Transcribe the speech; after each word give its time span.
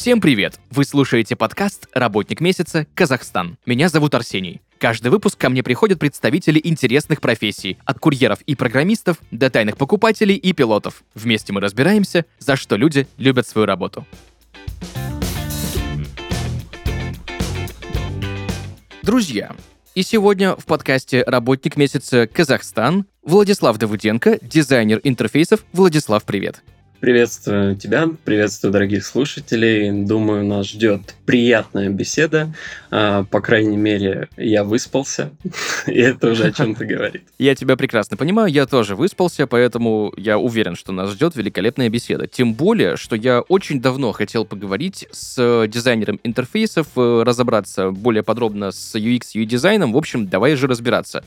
Всем 0.00 0.22
привет! 0.22 0.58
Вы 0.70 0.86
слушаете 0.86 1.36
подкаст 1.36 1.86
«Работник 1.92 2.40
месяца. 2.40 2.86
Казахстан». 2.94 3.58
Меня 3.66 3.90
зовут 3.90 4.14
Арсений. 4.14 4.62
Каждый 4.78 5.08
выпуск 5.08 5.36
ко 5.36 5.50
мне 5.50 5.62
приходят 5.62 5.98
представители 5.98 6.58
интересных 6.64 7.20
профессий, 7.20 7.76
от 7.84 7.98
курьеров 7.98 8.40
и 8.46 8.54
программистов 8.54 9.18
до 9.30 9.50
тайных 9.50 9.76
покупателей 9.76 10.36
и 10.36 10.54
пилотов. 10.54 11.04
Вместе 11.14 11.52
мы 11.52 11.60
разбираемся, 11.60 12.24
за 12.38 12.56
что 12.56 12.76
люди 12.76 13.08
любят 13.18 13.46
свою 13.46 13.66
работу. 13.66 14.06
Друзья, 19.02 19.54
и 19.94 20.02
сегодня 20.02 20.56
в 20.56 20.64
подкасте 20.64 21.22
«Работник 21.26 21.76
месяца. 21.76 22.26
Казахстан» 22.26 23.04
Владислав 23.22 23.76
Давыденко, 23.76 24.38
дизайнер 24.40 25.02
интерфейсов. 25.04 25.62
Владислав, 25.74 26.24
привет. 26.24 26.62
Приветствую 27.00 27.76
тебя, 27.76 28.10
приветствую 28.26 28.72
дорогих 28.72 29.06
слушателей. 29.06 29.90
Думаю, 30.04 30.44
нас 30.44 30.68
ждет 30.68 31.14
приятная 31.24 31.88
беседа. 31.88 32.54
А, 32.90 33.24
по 33.24 33.40
крайней 33.40 33.78
мере, 33.78 34.28
я 34.36 34.64
выспался, 34.64 35.30
и 35.86 35.98
это 35.98 36.32
уже 36.32 36.48
о 36.48 36.52
чем-то 36.52 36.84
говорит. 36.84 37.22
Я 37.38 37.54
тебя 37.54 37.76
прекрасно 37.76 38.18
понимаю, 38.18 38.52
я 38.52 38.66
тоже 38.66 38.96
выспался, 38.96 39.46
поэтому 39.46 40.12
я 40.18 40.36
уверен, 40.38 40.76
что 40.76 40.92
нас 40.92 41.10
ждет 41.12 41.36
великолепная 41.36 41.88
беседа. 41.88 42.26
Тем 42.26 42.52
более, 42.52 42.98
что 42.98 43.16
я 43.16 43.40
очень 43.40 43.80
давно 43.80 44.12
хотел 44.12 44.44
поговорить 44.44 45.08
с 45.10 45.66
дизайнером 45.68 46.20
интерфейсов, 46.22 46.86
э, 46.96 47.22
разобраться 47.24 47.92
более 47.92 48.22
подробно 48.22 48.72
с 48.72 48.94
UX 48.94 49.30
и 49.32 49.46
дизайном. 49.46 49.94
В 49.94 49.96
общем, 49.96 50.28
давай 50.28 50.54
же 50.54 50.66
разбираться. 50.66 51.24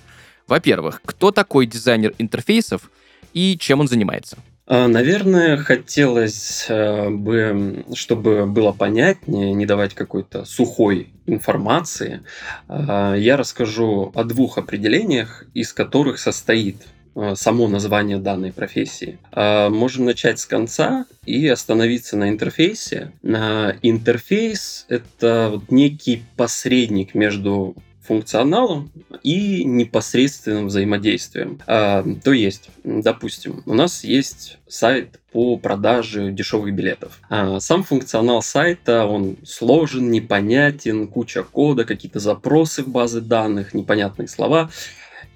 Во-первых, 0.48 1.02
кто 1.04 1.32
такой 1.32 1.66
дизайнер 1.66 2.14
интерфейсов 2.20 2.92
и 3.34 3.58
чем 3.58 3.80
он 3.80 3.88
занимается? 3.88 4.38
А, 4.66 4.88
наверное, 4.88 5.58
хотелось 5.58 6.66
э, 6.70 7.10
бы, 7.10 7.84
чтобы 7.96 8.46
было 8.46 8.72
понятнее, 8.72 9.54
не 9.54 9.66
давать 9.66 9.94
какой-то 9.94 10.46
сухой 10.46 11.10
информации. 11.26 12.22
А, 12.70 13.14
я 13.16 13.36
расскажу 13.36 14.12
о 14.16 14.24
двух 14.24 14.58
определениях, 14.58 15.46
из 15.54 15.74
которых 15.74 16.18
состоит 16.18 16.78
э, 17.16 17.34
само 17.36 17.68
название 17.68 18.20
данной 18.20 18.54
профессии. 18.54 19.20
А, 19.34 19.70
можем 19.70 20.06
начать 20.06 20.40
с 20.40 20.46
конца 20.46 21.08
и 21.26 21.46
остановиться 21.50 22.16
на 22.16 22.30
интерфейсе. 22.30 23.12
Интерфейс— 23.22 24.86
это 24.88 25.62
некий 25.70 26.24
посредник 26.38 27.16
между 27.16 27.76
функционалом 28.06 28.92
и 29.24 29.64
непосредственным 29.64 30.68
взаимодействием. 30.68 31.60
А, 31.68 32.06
то 32.24 32.34
есть, 32.34 32.70
допустим, 32.84 33.64
у 33.66 33.74
нас 33.74 34.04
есть 34.04 34.58
сайт 34.68 35.20
по 35.32 35.58
продаже 35.58 36.32
дешевых 36.32 36.74
билетов. 36.74 37.20
А, 37.30 37.60
сам 37.60 37.84
функционал 37.84 38.42
сайта, 38.42 39.06
он 39.06 39.38
сложен, 39.46 40.12
непонятен, 40.12 41.08
куча 41.08 41.44
кода, 41.44 41.86
какие-то 41.86 42.20
запросы 42.20 42.84
в 42.84 42.90
базы 42.90 43.22
данных, 43.22 43.74
непонятные 43.74 44.28
слова. 44.28 44.70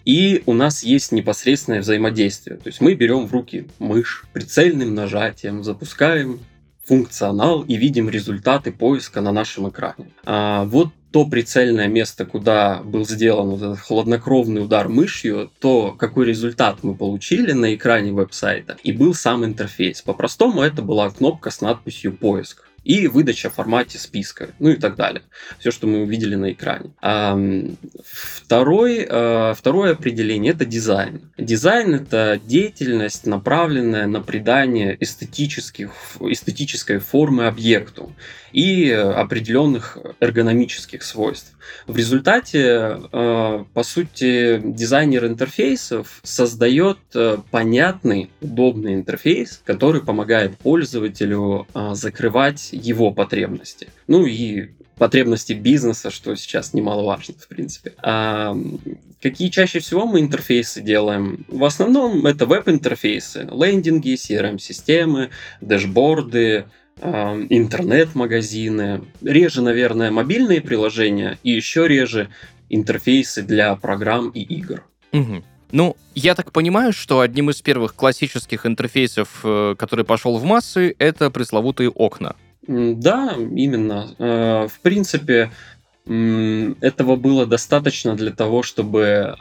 И 0.04 0.44
у 0.46 0.54
нас 0.54 0.84
есть 0.84 1.12
непосредственное 1.12 1.82
взаимодействие. 1.82 2.58
То 2.58 2.68
есть 2.68 2.80
мы 2.80 2.94
берем 2.94 3.28
в 3.28 3.34
руки 3.34 3.68
мышь, 3.80 4.24
прицельным 4.32 4.96
нажатием 4.96 5.64
запускаем 5.64 6.40
функционал 6.88 7.64
и 7.64 7.76
видим 7.76 8.10
результаты 8.10 8.72
поиска 8.72 9.20
на 9.20 9.34
нашем 9.34 9.70
экране. 9.70 10.12
А, 10.26 10.64
вот 10.66 10.90
то 11.18 11.26
прицельное 11.26 11.88
место, 11.88 12.28
куда 12.28 12.84
был 12.84 13.04
сделан 13.04 13.50
вот 13.50 13.62
этот 13.64 13.80
хладнокровный 13.80 14.62
удар 14.62 14.88
мышью, 14.88 15.50
то 15.60 15.96
какой 15.98 16.28
результат 16.28 16.84
мы 16.84 16.94
получили 16.94 17.54
на 17.54 17.74
экране 17.74 18.12
веб-сайта, 18.12 18.78
и 18.84 18.92
был 18.92 19.16
сам 19.16 19.44
интерфейс. 19.44 20.04
По-простому 20.04 20.62
это 20.62 20.84
была 20.84 21.10
кнопка 21.10 21.50
с 21.50 21.60
надписью 21.60 22.16
«Поиск» 22.16 22.66
и 22.84 23.08
выдача 23.08 23.50
в 23.50 23.56
формате 23.56 23.98
списка, 23.98 24.52
ну 24.60 24.70
и 24.70 24.76
так 24.76 24.96
далее. 24.96 25.24
Все, 25.60 25.72
что 25.72 25.88
мы 25.88 26.04
увидели 26.04 26.36
на 26.36 26.52
экране. 26.52 26.92
Второй, 28.04 29.08
а, 29.10 29.54
второе 29.56 29.94
определение– 29.94 30.54
это 30.54 30.66
дизайн. 30.66 31.22
Дизайн– 31.38 31.96
это 31.96 32.40
деятельность, 32.46 33.26
направленная 33.26 34.06
на 34.06 34.22
придание 34.22 34.96
эстетических, 35.00 35.92
эстетической 36.22 37.00
формы 37.00 37.48
объекту 37.48 38.14
и 38.52 38.90
определенных 38.92 39.98
эргономических 40.20 41.04
свойств. 41.04 41.54
В 41.86 41.98
результате, 41.98 43.00
э, 43.12 43.66
по 43.74 43.84
сути, 43.84 44.62
дизайнер 44.64 45.26
интерфейсов 45.26 46.20
создает 46.24 47.00
э, 47.14 47.38
понятный, 47.52 48.30
удобный 48.42 48.94
интерфейс, 48.94 49.62
который 49.66 50.02
помогает 50.02 50.58
пользователю 50.58 51.68
э, 51.74 51.90
закрывать 51.94 52.70
его 52.72 53.12
потребности. 53.12 53.88
Ну 54.08 54.26
и 54.26 54.70
потребности 54.98 55.54
бизнеса, 55.54 56.10
что 56.10 56.36
сейчас 56.36 56.74
немаловажно, 56.74 57.36
в 57.40 57.48
принципе. 57.48 57.94
А 58.02 58.56
какие 59.22 59.50
чаще 59.50 59.80
всего 59.80 60.06
мы 60.06 60.20
интерфейсы 60.20 60.82
делаем? 60.82 61.46
В 61.48 61.64
основном 61.64 62.26
это 62.26 62.46
веб-интерфейсы, 62.46 63.48
лендинги, 63.52 64.16
CRM-системы, 64.16 65.30
дэшборды, 65.62 66.66
интернет-магазины, 67.02 69.02
реже, 69.22 69.62
наверное, 69.62 70.12
мобильные 70.12 70.62
приложения 70.62 71.38
и 71.44 71.52
еще 71.52 71.88
реже 71.88 72.30
интерфейсы 72.70 73.44
для 73.44 73.76
программ 73.76 74.30
и 74.30 74.42
игр. 74.42 74.84
Угу. 75.14 75.44
Ну, 75.72 75.98
я 76.16 76.36
так 76.36 76.52
понимаю, 76.52 76.94
что 76.94 77.20
одним 77.20 77.50
из 77.50 77.62
первых 77.62 77.94
классических 77.94 78.66
интерфейсов, 78.66 79.42
э, 79.44 79.76
который 79.78 80.06
пошел 80.06 80.38
в 80.38 80.44
массы, 80.44 80.96
это 80.98 81.30
пресловутые 81.30 81.90
окна. 81.90 82.36
Да, 82.68 83.34
именно. 83.38 84.10
Э, 84.18 84.68
в 84.68 84.80
принципе, 84.82 85.52
этого 86.08 87.16
было 87.16 87.46
достаточно 87.46 88.16
для 88.16 88.32
того, 88.32 88.64
чтобы, 88.64 89.36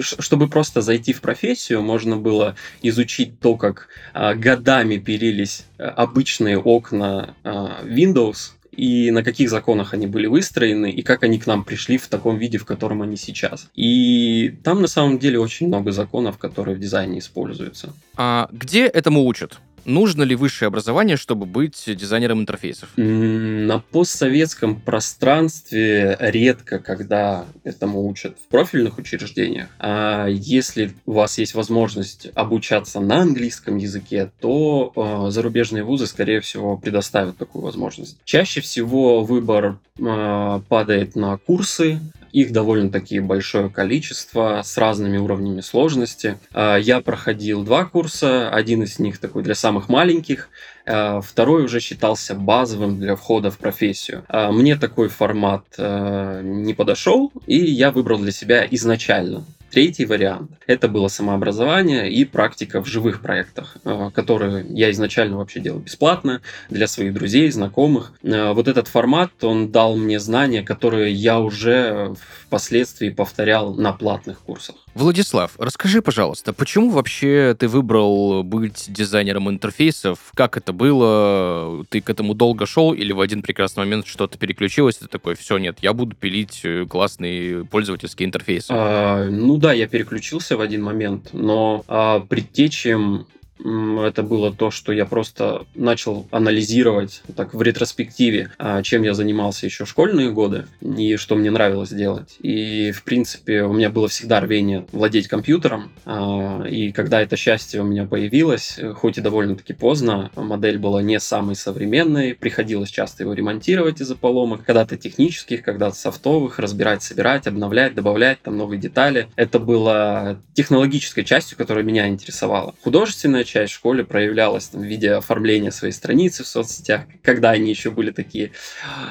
чтобы 0.00 0.48
просто 0.48 0.82
зайти 0.82 1.12
в 1.12 1.20
профессию, 1.20 1.82
можно 1.82 2.16
было 2.16 2.56
изучить 2.82 3.40
то, 3.40 3.56
как 3.56 3.88
а, 4.12 4.34
годами 4.34 4.96
пилились 4.96 5.66
э, 5.78 5.84
обычные 5.84 6.58
окна 6.58 7.34
а, 7.42 7.80
Windows, 7.84 8.52
и 8.76 9.10
на 9.10 9.22
каких 9.22 9.50
законах 9.50 9.94
они 9.94 10.06
были 10.06 10.26
выстроены, 10.26 10.90
и 10.90 11.02
как 11.02 11.22
они 11.22 11.38
к 11.38 11.46
нам 11.46 11.64
пришли 11.64 11.96
в 11.96 12.08
таком 12.08 12.38
виде, 12.38 12.58
в 12.58 12.64
котором 12.64 13.02
они 13.02 13.16
сейчас. 13.16 13.68
И 13.74 14.54
там 14.62 14.82
на 14.82 14.88
самом 14.88 15.18
деле 15.18 15.38
очень 15.38 15.68
много 15.68 15.92
законов, 15.92 16.38
которые 16.38 16.76
в 16.76 16.80
дизайне 16.80 17.18
используются. 17.20 17.92
А 18.16 18.48
где 18.52 18.86
этому 18.86 19.24
учат? 19.24 19.58
Нужно 19.84 20.22
ли 20.22 20.34
высшее 20.34 20.68
образование, 20.68 21.16
чтобы 21.16 21.46
быть 21.46 21.84
дизайнером 21.86 22.40
интерфейсов? 22.40 22.90
На 22.96 23.78
постсоветском 23.78 24.80
пространстве 24.80 26.16
редко, 26.20 26.78
когда 26.78 27.44
этому 27.64 28.06
учат 28.06 28.36
в 28.38 28.48
профильных 28.48 28.98
учреждениях. 28.98 29.68
А 29.78 30.26
если 30.26 30.92
у 31.06 31.12
вас 31.12 31.38
есть 31.38 31.54
возможность 31.54 32.28
обучаться 32.34 33.00
на 33.00 33.22
английском 33.22 33.76
языке, 33.76 34.30
то 34.40 34.92
э, 34.94 35.30
зарубежные 35.30 35.84
вузы, 35.84 36.06
скорее 36.06 36.40
всего, 36.40 36.76
предоставят 36.76 37.36
такую 37.36 37.62
возможность. 37.62 38.18
Чаще 38.24 38.60
всего 38.60 39.22
выбор 39.22 39.78
э, 39.98 40.60
падает 40.68 41.16
на 41.16 41.36
курсы, 41.36 42.00
их 42.34 42.50
довольно-таки 42.50 43.20
большое 43.20 43.70
количество 43.70 44.60
с 44.64 44.76
разными 44.76 45.18
уровнями 45.18 45.60
сложности. 45.60 46.36
А, 46.52 46.76
я 46.76 47.00
проходил 47.00 47.62
два 47.62 47.84
курса, 47.84 48.50
один 48.50 48.82
из 48.82 48.98
них 48.98 49.18
такой 49.18 49.44
для 49.44 49.54
самых 49.54 49.88
маленьких, 49.88 50.48
второй 50.84 51.64
уже 51.64 51.80
считался 51.80 52.34
базовым 52.34 52.98
для 52.98 53.16
входа 53.16 53.50
в 53.50 53.58
профессию. 53.58 54.24
А, 54.28 54.52
мне 54.52 54.76
такой 54.76 55.08
формат 55.08 55.64
не 55.78 56.74
подошел, 56.74 57.32
и 57.46 57.56
я 57.56 57.90
выбрал 57.90 58.18
для 58.18 58.32
себя 58.32 58.66
изначально 58.70 59.44
Третий 59.74 60.04
вариант– 60.04 60.52
это 60.68 60.86
было 60.86 61.08
самообразование 61.08 62.08
и 62.08 62.24
практика 62.24 62.80
в 62.80 62.86
живых 62.86 63.20
проектах, 63.20 63.76
э, 63.84 64.10
которые 64.14 64.64
я 64.68 64.88
изначально 64.92 65.36
вообще 65.36 65.58
делал 65.58 65.80
бесплатно 65.80 66.42
для 66.70 66.86
своих 66.86 67.12
друзей, 67.12 67.50
знакомых. 67.50 68.12
Э, 68.22 68.52
вот 68.52 68.68
этот 68.68 68.86
формат, 68.86 69.32
он 69.42 69.72
дал 69.72 69.96
мне 69.96 70.20
знания, 70.20 70.62
которые 70.62 71.12
я 71.12 71.40
уже 71.40 72.14
впоследствии 72.46 73.10
повторял 73.10 73.74
на 73.74 73.92
платных 73.92 74.38
курсах. 74.38 74.76
Владислав, 74.94 75.50
расскажи, 75.58 76.02
пожалуйста, 76.02 76.52
почему 76.52 76.90
вообще 76.90 77.56
ты 77.58 77.66
выбрал 77.66 78.44
быть 78.44 78.84
дизайнером 78.86 79.50
интерфейсов? 79.50 80.18
Как 80.36 80.56
это 80.56 80.72
было? 80.74 81.84
Ты 81.88 82.00
к 82.00 82.10
этому 82.10 82.34
долго 82.34 82.66
шел 82.66 82.92
или 82.92 83.12
в 83.12 83.20
один 83.20 83.42
прекрасный 83.42 83.80
момент 83.80 84.06
что-то 84.06 84.36
переключилось, 84.38 84.96
ты 84.96 85.06
такой, 85.06 85.34
все, 85.34 85.58
нет, 85.58 85.78
я 85.80 85.92
буду 85.92 86.14
пилить 86.14 86.60
э, 86.64 86.84
классные 86.86 87.64
пользовательские 87.64 88.26
интерфейсы? 88.26 88.68
А, 88.70 89.28
ну 89.30 89.56
да, 89.56 89.72
я 89.72 89.86
переключился 89.86 90.56
в 90.56 90.60
один 90.60 90.82
момент, 90.82 91.30
но 91.32 91.84
а, 91.88 92.20
предтечем 92.20 93.26
это 93.58 94.22
было 94.22 94.52
то, 94.52 94.70
что 94.70 94.92
я 94.92 95.06
просто 95.06 95.66
начал 95.74 96.26
анализировать 96.30 97.22
так 97.36 97.54
в 97.54 97.62
ретроспективе, 97.62 98.50
а, 98.58 98.82
чем 98.82 99.02
я 99.02 99.14
занимался 99.14 99.66
еще 99.66 99.86
школьные 99.86 100.30
годы 100.30 100.66
и 100.80 101.16
что 101.16 101.36
мне 101.36 101.50
нравилось 101.50 101.90
делать. 101.90 102.36
И, 102.40 102.90
в 102.92 103.04
принципе, 103.04 103.62
у 103.62 103.72
меня 103.72 103.90
было 103.90 104.08
всегда 104.08 104.40
рвение 104.40 104.86
владеть 104.92 105.28
компьютером. 105.28 105.92
А, 106.04 106.64
и 106.64 106.92
когда 106.92 107.20
это 107.20 107.36
счастье 107.36 107.80
у 107.80 107.84
меня 107.84 108.06
появилось, 108.06 108.78
хоть 108.96 109.18
и 109.18 109.20
довольно-таки 109.20 109.72
поздно, 109.72 110.30
модель 110.34 110.78
была 110.78 111.02
не 111.02 111.20
самой 111.20 111.54
современной, 111.54 112.34
приходилось 112.34 112.90
часто 112.90 113.22
его 113.22 113.34
ремонтировать 113.34 114.00
из-за 114.00 114.16
поломок, 114.16 114.64
когда-то 114.64 114.96
технических, 114.96 115.62
когда-то 115.62 115.96
софтовых, 115.96 116.58
разбирать, 116.58 117.02
собирать, 117.02 117.46
обновлять, 117.46 117.94
добавлять 117.94 118.42
там 118.42 118.56
новые 118.56 118.80
детали. 118.80 119.28
Это 119.36 119.58
было 119.58 120.38
технологической 120.54 121.24
частью, 121.24 121.56
которая 121.56 121.84
меня 121.84 122.08
интересовала. 122.08 122.74
Художественная 122.82 123.43
часть 123.44 123.72
в 123.72 123.76
школе 123.76 124.04
проявлялась 124.04 124.68
там, 124.68 124.82
в 124.82 124.84
виде 124.84 125.12
оформления 125.12 125.70
своей 125.70 125.92
страницы 125.92 126.44
в 126.44 126.46
соцсетях, 126.46 127.02
когда 127.22 127.50
они 127.50 127.70
еще 127.70 127.90
были 127.90 128.10
такие 128.10 128.52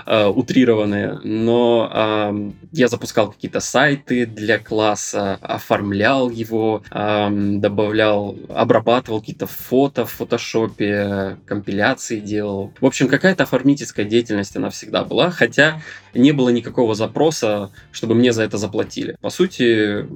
э, 0.06 0.26
утрированные. 0.26 1.20
Но 1.24 1.90
э, 1.94 2.52
я 2.72 2.88
запускал 2.88 3.32
какие-то 3.32 3.60
сайты 3.60 4.26
для 4.26 4.60
класса, 4.60 5.38
оформлял 5.42 6.30
его, 6.30 6.84
э, 6.92 7.30
добавлял, 7.32 8.38
обрабатывал 8.50 9.20
какие-то 9.20 9.48
фото 9.48 10.06
в 10.06 10.12
фотошопе, 10.12 11.38
компиляции 11.46 12.20
делал. 12.20 12.74
В 12.80 12.86
общем, 12.86 13.08
какая-то 13.08 13.44
оформительская 13.44 14.06
деятельность 14.06 14.56
она 14.56 14.70
всегда 14.70 15.04
была, 15.04 15.32
хотя 15.32 15.82
не 16.14 16.32
было 16.32 16.50
никакого 16.50 16.96
запроса, 16.96 17.72
чтобы 17.92 18.16
мне 18.16 18.34
за 18.34 18.44
это 18.44 18.58
заплатили. 18.58 19.18
По 19.22 19.30
сути, 19.30 20.08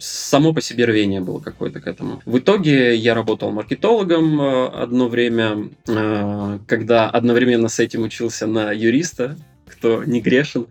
само 0.00 0.52
по 0.52 0.60
себе 0.60 0.84
рвение 0.84 1.20
было 1.20 1.40
какое-то 1.40 1.80
к 1.80 1.86
этому. 1.86 2.22
В 2.24 2.38
итоге 2.38 2.94
я 2.94 3.14
работал 3.14 3.50
маркетологом 3.50 4.40
э, 4.40 4.66
одно 4.68 5.08
время, 5.08 5.68
э, 5.86 6.58
когда 6.66 7.08
одновременно 7.08 7.68
с 7.68 7.78
этим 7.78 8.02
учился 8.02 8.46
на 8.46 8.72
юриста, 8.72 9.36
кто 9.66 10.04
не 10.04 10.20
грешен. 10.20 10.66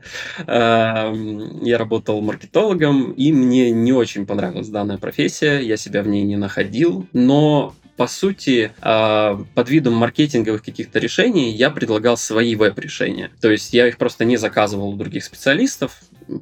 Э, 0.45 1.13
я 1.61 1.77
работал 1.77 2.21
маркетологом, 2.21 3.11
и 3.11 3.31
мне 3.31 3.71
не 3.71 3.93
очень 3.93 4.25
понравилась 4.25 4.69
данная 4.69 4.97
профессия, 4.97 5.59
я 5.59 5.77
себя 5.77 6.03
в 6.03 6.07
ней 6.07 6.23
не 6.23 6.35
находил, 6.35 7.07
но 7.13 7.73
по 7.97 8.07
сути, 8.07 8.71
под 8.81 9.69
видом 9.69 9.93
маркетинговых 9.95 10.63
каких-то 10.63 10.99
решений 10.99 11.51
я 11.51 11.69
предлагал 11.71 12.15
свои 12.15 12.55
веб-решения. 12.55 13.31
То 13.41 13.51
есть 13.51 13.73
я 13.73 13.87
их 13.87 13.97
просто 13.97 14.23
не 14.23 14.37
заказывал 14.37 14.89
у 14.89 14.95
других 14.95 15.23
специалистов, 15.23 15.99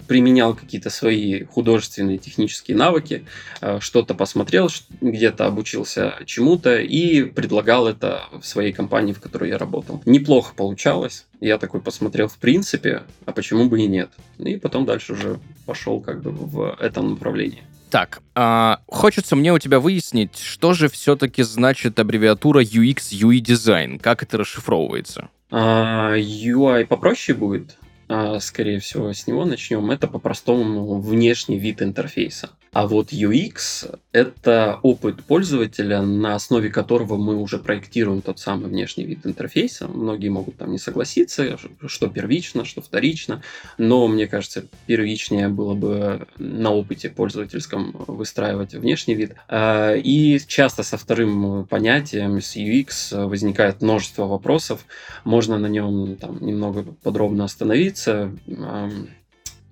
применял 0.07 0.55
какие-то 0.55 0.89
свои 0.89 1.43
художественные 1.43 2.17
технические 2.17 2.77
навыки, 2.77 3.25
э, 3.61 3.79
что-то 3.79 4.13
посмотрел, 4.13 4.69
где-то 5.01 5.45
обучился 5.45 6.15
чему-то 6.25 6.77
и 6.77 7.23
предлагал 7.23 7.87
это 7.87 8.23
в 8.31 8.45
своей 8.45 8.73
компании, 8.73 9.13
в 9.13 9.21
которой 9.21 9.49
я 9.49 9.57
работал. 9.57 10.01
Неплохо 10.05 10.53
получалось. 10.55 11.25
Я 11.39 11.57
такой 11.57 11.81
посмотрел 11.81 12.27
в 12.27 12.37
принципе, 12.37 13.03
а 13.25 13.31
почему 13.31 13.69
бы 13.69 13.81
и 13.81 13.87
нет. 13.87 14.09
И 14.39 14.57
потом 14.57 14.85
дальше 14.85 15.13
уже 15.13 15.39
пошел 15.65 16.01
как 16.01 16.21
бы 16.21 16.31
в 16.31 16.77
этом 16.79 17.11
направлении. 17.11 17.63
Так, 17.95 18.21
а, 18.35 18.81
хочется 18.87 19.37
мне 19.37 19.53
у 19.53 19.57
тебя 19.57 19.79
выяснить, 19.79 20.37
что 20.37 20.73
же 20.73 20.89
все-таки 20.89 21.43
значит 21.43 21.97
аббревиатура 21.97 22.61
UX 22.61 23.13
UI 23.13 23.39
Design, 23.39 23.99
как 23.99 24.21
это 24.21 24.37
расшифровывается? 24.37 25.29
А, 25.49 26.13
UI 26.17 26.87
попроще 26.87 27.37
будет. 27.37 27.77
А, 28.09 28.41
скорее 28.41 28.81
всего, 28.81 29.13
с 29.13 29.27
него 29.27 29.45
начнем. 29.45 29.89
Это 29.91 30.07
по-простому 30.07 30.99
внешний 30.99 31.57
вид 31.57 31.81
интерфейса. 31.81 32.49
А 32.75 32.87
вот 32.87 33.13
UX— 33.13 33.97
это 34.11 34.79
опыт 34.81 35.23
пользователя, 35.23 36.01
на 36.01 36.35
основе 36.35 36.69
которого 36.69 37.15
мы 37.15 37.37
уже 37.37 37.57
проектируем 37.57 38.21
тот 38.21 38.37
самый 38.39 38.67
внешний 38.67 39.05
вид 39.05 39.19
интерфейса. 39.25 39.87
Многие 39.87 40.27
могут 40.27 40.57
там 40.57 40.73
не 40.73 40.77
согласиться, 40.77 41.57
что 41.87 42.09
первично, 42.09 42.65
что 42.65 42.81
вторично, 42.81 43.41
но 43.77 44.09
мне 44.09 44.27
кажется, 44.27 44.65
первичнее 44.87 45.47
было 45.47 45.73
бы 45.73 46.27
на 46.37 46.71
опыте 46.71 47.09
пользовательском 47.09 47.95
выстраивать 48.07 48.73
внешний 48.73 49.15
вид. 49.15 49.35
А, 49.47 49.93
и 49.93 50.37
часто 50.45 50.83
со 50.83 50.97
вторым 50.97 51.65
понятием, 51.67 52.41
с 52.41 52.57
UX, 52.57 53.25
возникает 53.25 53.81
множество 53.81 54.25
вопросов. 54.25 54.85
Можно 55.23 55.57
на 55.57 55.67
нем 55.67 56.17
там 56.17 56.45
немного 56.45 56.83
подробно 57.03 57.45
остановиться 57.45 58.33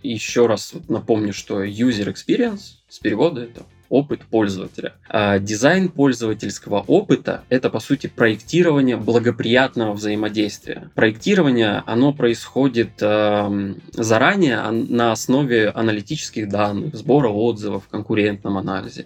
еще 0.10 0.48
раз 0.48 0.74
напомню, 0.90 1.34
что 1.34 1.64
user 1.64 2.14
experience 2.14 2.78
с 2.90 3.00
перевода 3.00 3.44
это 3.44 3.66
опыт 3.94 4.22
пользователя. 4.26 4.94
А 5.08 5.38
дизайн 5.38 5.88
пользовательского 5.88 6.84
опыта– 6.88 7.44
это, 7.50 7.70
по 7.70 7.80
сути, 7.80 8.08
проектирование 8.08 8.98
благоприятного 8.98 9.94
взаимодействия. 9.94 10.90
Проектирование, 10.96 11.84
оно 11.86 12.12
происходит 12.12 12.90
э, 13.02 13.74
заранее 13.92 14.72
на 14.72 15.12
основе 15.12 15.70
аналитических 15.70 16.50
данных, 16.50 16.96
сбора 16.96 17.30
отзывов, 17.30 17.88
конкурентном 17.88 18.58
анализе, 18.58 19.06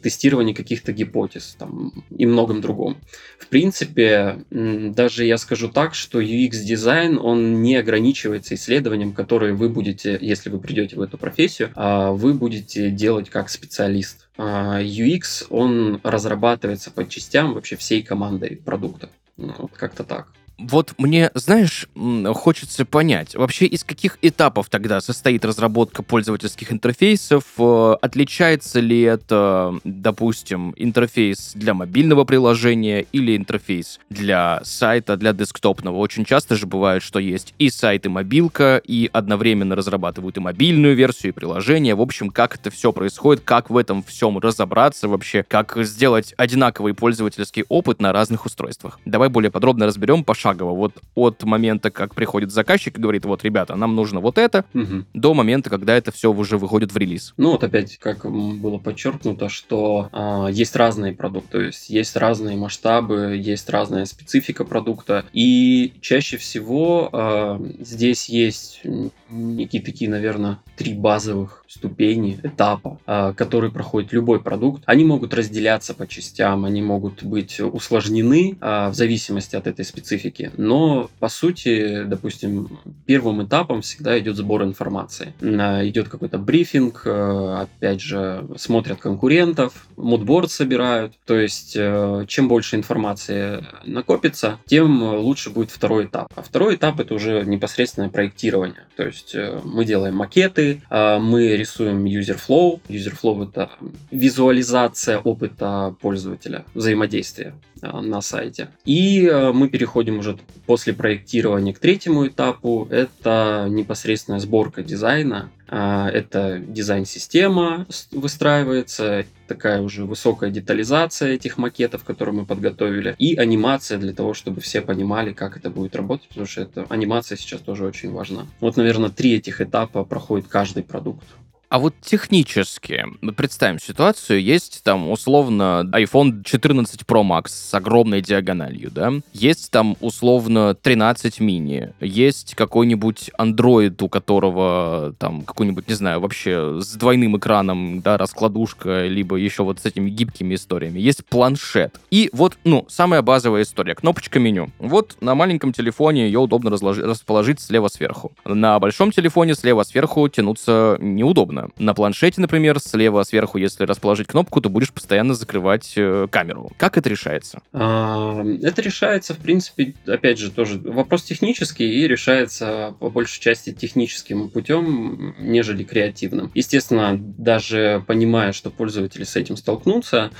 тестирования 0.00 0.54
каких-то 0.54 0.92
гипотез 0.92 1.56
там, 1.58 1.92
и 2.16 2.24
многом 2.24 2.60
другом. 2.60 2.98
В 3.36 3.48
принципе, 3.48 4.44
даже 4.50 5.24
я 5.24 5.38
скажу 5.38 5.68
так, 5.68 5.96
что 5.96 6.20
UX-дизайн, 6.20 7.18
он 7.18 7.62
не 7.62 7.74
ограничивается 7.74 8.54
исследованием, 8.54 9.12
которое 9.12 9.54
вы 9.54 9.68
будете, 9.68 10.16
если 10.20 10.50
вы 10.50 10.60
придете 10.60 10.94
в 10.94 11.02
эту 11.02 11.18
профессию, 11.18 11.70
а 11.74 12.12
вы 12.12 12.32
будете 12.32 12.90
делать 12.90 13.28
как 13.28 13.50
специалист. 13.50 14.19
А, 14.36 14.80
UX, 14.80 15.46
он 15.50 16.00
разрабатывается 16.02 16.90
по 16.90 17.06
частям 17.08 17.54
вообще 17.54 17.76
всей 17.76 18.02
командой 18.02 18.56
продукта. 18.56 19.10
Ну, 19.36 19.54
вот 19.58 19.72
как-то 19.72 20.04
так. 20.04 20.28
Вот 20.68 20.94
мне, 20.98 21.30
знаешь, 21.34 21.88
хочется 22.34 22.84
понять, 22.84 23.34
вообще 23.34 23.64
из 23.64 23.82
каких 23.82 24.18
этапов 24.20 24.68
тогда 24.68 25.00
состоит 25.00 25.44
разработка 25.44 26.02
пользовательских 26.02 26.70
интерфейсов? 26.70 27.44
Э, 27.58 27.96
отличается 28.00 28.80
ли 28.80 29.00
это, 29.00 29.78
допустим, 29.84 30.74
интерфейс 30.76 31.52
для 31.54 31.72
мобильного 31.72 32.24
приложения 32.24 33.06
или 33.12 33.36
интерфейс 33.36 34.00
для 34.10 34.60
сайта, 34.62 35.16
для 35.16 35.32
десктопного? 35.32 35.96
Очень 35.96 36.26
часто 36.26 36.56
же 36.56 36.66
бывает, 36.66 37.02
что 37.02 37.18
есть 37.18 37.54
и 37.58 37.70
сайт, 37.70 38.04
и 38.04 38.10
мобилка, 38.10 38.82
и 38.84 39.08
одновременно 39.12 39.76
разрабатывают 39.76 40.36
и 40.36 40.40
мобильную 40.40 40.94
версию, 40.94 41.32
и 41.32 41.34
приложение. 41.34 41.94
В 41.94 42.02
общем, 42.02 42.28
как 42.30 42.56
это 42.56 42.70
все 42.70 42.92
происходит, 42.92 43.42
как 43.44 43.70
в 43.70 43.76
этом 43.78 44.02
всем 44.02 44.38
разобраться 44.38 45.08
вообще, 45.08 45.42
как 45.42 45.78
сделать 45.78 46.34
одинаковый 46.36 46.92
пользовательский 46.92 47.64
опыт 47.68 48.00
на 48.02 48.12
разных 48.12 48.44
устройствах. 48.44 49.00
Давай 49.06 49.30
более 49.30 49.50
подробно 49.50 49.86
разберем 49.86 50.22
пошагово 50.22 50.49
пошагово. 50.50 50.74
Вот 50.74 50.94
от 51.14 51.42
момента, 51.44 51.90
как 51.90 52.14
приходит 52.14 52.50
заказчик 52.50 52.98
и 52.98 53.00
говорит, 53.00 53.24
вот, 53.24 53.44
ребята, 53.44 53.76
нам 53.76 53.94
нужно 53.94 54.20
вот 54.20 54.38
это, 54.38 54.64
угу. 54.74 55.04
до 55.14 55.34
момента, 55.34 55.70
когда 55.70 55.96
это 55.96 56.12
все 56.12 56.32
уже 56.32 56.58
выходит 56.58 56.92
в 56.92 56.96
релиз. 56.96 57.34
Ну 57.36 57.52
вот 57.52 57.64
опять, 57.64 57.98
как 57.98 58.30
было 58.30 58.78
подчеркнуто, 58.78 59.48
что 59.48 60.08
э, 60.12 60.52
есть 60.52 60.76
разные 60.76 61.12
продукты, 61.12 61.50
то 61.50 61.60
есть 61.60 61.90
есть 61.90 62.16
разные 62.16 62.56
масштабы, 62.56 63.36
есть 63.36 63.68
разная 63.70 64.04
специфика 64.04 64.64
продукта, 64.64 65.24
и 65.32 65.92
чаще 66.00 66.36
всего 66.36 67.10
э, 67.12 67.58
здесь 67.80 68.28
есть 68.28 68.82
некие 69.30 69.82
такие, 69.82 70.10
наверное, 70.10 70.58
три 70.76 70.94
базовых 70.94 71.64
ступени, 71.68 72.38
этапа, 72.42 72.98
э, 73.06 73.32
которые 73.36 73.70
проходит 73.70 74.12
любой 74.12 74.40
продукт. 74.40 74.82
Они 74.86 75.04
могут 75.04 75.34
разделяться 75.34 75.94
по 75.94 76.06
частям, 76.06 76.64
они 76.64 76.82
могут 76.82 77.22
быть 77.22 77.60
усложнены 77.60 78.56
э, 78.60 78.88
в 78.88 78.94
зависимости 78.94 79.56
от 79.56 79.66
этой 79.66 79.84
специфики 79.84 80.39
риски. 80.40 80.50
Но, 80.56 81.10
по 81.18 81.28
сути, 81.28 82.04
допустим, 82.04 82.78
первым 83.06 83.44
этапом 83.44 83.82
всегда 83.82 84.18
идет 84.18 84.36
сбор 84.36 84.62
информации. 84.62 85.34
Идет 85.40 86.08
какой-то 86.08 86.38
брифинг, 86.38 87.02
э, 87.04 87.62
опять 87.62 88.00
же, 88.00 88.46
смотрят 88.56 89.00
конкурентов, 89.00 89.86
мудборд 89.96 90.50
собирают. 90.50 91.14
То 91.26 91.38
есть, 91.38 91.74
э, 91.76 92.24
чем 92.28 92.48
больше 92.48 92.76
информации 92.76 93.64
накопится, 93.84 94.58
тем 94.66 95.02
лучше 95.02 95.50
будет 95.50 95.70
второй 95.70 96.06
этап. 96.06 96.28
А 96.34 96.42
второй 96.42 96.76
этап 96.76 97.00
это 97.00 97.14
уже 97.14 97.44
непосредственное 97.44 98.08
проектирование. 98.08 98.86
То 98.96 99.04
есть, 99.04 99.34
э, 99.34 99.60
мы 99.64 99.84
делаем 99.84 100.16
макеты, 100.16 100.82
мы 100.90 101.56
рисуем 101.56 102.04
user 102.04 102.38
flow. 102.38 102.80
User 102.88 103.14
flow 103.20 103.48
это 103.48 103.70
визуализация 104.10 105.18
опыта 105.18 105.94
пользователя, 106.00 106.64
взаимодействия 106.74 107.54
на 107.82 108.20
сайте. 108.20 108.68
И 108.84 109.30
мы 109.52 109.68
переходим 109.68 110.18
уже 110.18 110.38
после 110.66 110.92
проектирования 110.92 111.72
к 111.72 111.78
третьему 111.78 112.26
этапу 112.26 112.86
это 112.90 113.66
непосредственная 113.68 114.40
сборка 114.40 114.82
дизайна. 114.82 115.50
А, 115.72 116.08
это 116.10 116.58
дизайн-система 116.58 117.86
выстраивается, 118.10 119.24
такая 119.46 119.80
уже 119.82 120.04
высокая 120.04 120.50
детализация 120.50 121.34
этих 121.34 121.58
макетов, 121.58 122.02
которые 122.02 122.34
мы 122.34 122.44
подготовили, 122.44 123.14
и 123.20 123.36
анимация 123.36 123.98
для 123.98 124.12
того, 124.12 124.34
чтобы 124.34 124.60
все 124.60 124.80
понимали, 124.80 125.32
как 125.32 125.56
это 125.56 125.70
будет 125.70 125.94
работать, 125.94 126.28
потому 126.28 126.46
что 126.46 126.62
эта 126.62 126.86
анимация 126.88 127.36
сейчас 127.36 127.60
тоже 127.60 127.84
очень 127.84 128.10
важна. 128.10 128.46
Вот, 128.58 128.76
наверное, 128.76 129.10
три 129.10 129.36
этих 129.36 129.60
этапа 129.60 130.02
проходит 130.04 130.48
каждый 130.48 130.82
продукт. 130.82 131.24
А 131.70 131.78
вот 131.78 131.94
технически, 132.00 133.06
представим 133.36 133.78
ситуацию, 133.78 134.42
есть 134.42 134.82
там 134.82 135.08
условно 135.08 135.88
iPhone 135.92 136.42
14 136.42 137.02
Pro 137.02 137.22
Max 137.22 137.50
с 137.50 137.72
огромной 137.72 138.22
диагональю, 138.22 138.90
да? 138.90 139.12
Есть 139.32 139.70
там 139.70 139.96
условно 140.00 140.74
13 140.74 141.38
мини, 141.38 141.92
есть 142.00 142.56
какой-нибудь 142.56 143.30
Android, 143.38 143.94
у 144.02 144.08
которого 144.08 145.14
там 145.20 145.42
какой-нибудь, 145.42 145.86
не 145.86 145.94
знаю, 145.94 146.18
вообще 146.18 146.80
с 146.80 146.96
двойным 146.96 147.38
экраном, 147.38 148.00
да, 148.00 148.18
раскладушка, 148.18 149.06
либо 149.06 149.36
еще 149.36 149.62
вот 149.62 149.78
с 149.78 149.86
этими 149.86 150.10
гибкими 150.10 150.56
историями. 150.56 150.98
Есть 150.98 151.24
планшет. 151.24 152.00
И 152.10 152.30
вот, 152.32 152.58
ну, 152.64 152.84
самая 152.88 153.22
базовая 153.22 153.62
история. 153.62 153.94
Кнопочка 153.94 154.40
меню. 154.40 154.70
Вот 154.80 155.16
на 155.20 155.36
маленьком 155.36 155.72
телефоне 155.72 156.26
ее 156.26 156.40
удобно 156.40 156.68
расположить 156.68 157.60
слева 157.60 157.86
сверху. 157.86 158.32
На 158.44 158.76
большом 158.80 159.12
телефоне 159.12 159.54
слева 159.54 159.84
сверху 159.84 160.28
тянуться 160.28 160.98
неудобно 161.00 161.59
удобно. 161.60 161.84
На 161.84 161.94
планшете, 161.94 162.40
например, 162.40 162.78
слева 162.80 163.22
сверху, 163.22 163.58
если 163.58 163.84
расположить 163.84 164.26
кнопку, 164.26 164.60
то 164.60 164.68
будешь 164.68 164.92
постоянно 164.92 165.34
закрывать 165.34 165.94
э, 165.96 166.26
камеру. 166.30 166.70
Как 166.76 166.98
это 166.98 167.08
решается? 167.08 167.60
А, 167.72 168.42
это 168.62 168.82
решается, 168.82 169.34
в 169.34 169.38
принципе, 169.38 169.94
опять 170.06 170.38
же, 170.38 170.50
тоже 170.50 170.78
вопрос 170.78 171.22
технический 171.22 172.02
и 172.02 172.08
решается 172.08 172.94
по 172.98 173.10
большей 173.10 173.40
части 173.40 173.72
техническим 173.72 174.48
путем, 174.48 175.34
нежели 175.38 175.84
креативным. 175.84 176.50
Естественно, 176.54 177.16
даже 177.18 178.02
понимая, 178.06 178.52
что 178.52 178.70
пользователи 178.70 179.24
с 179.24 179.36
этим 179.36 179.56
столкнутся, 179.56 180.30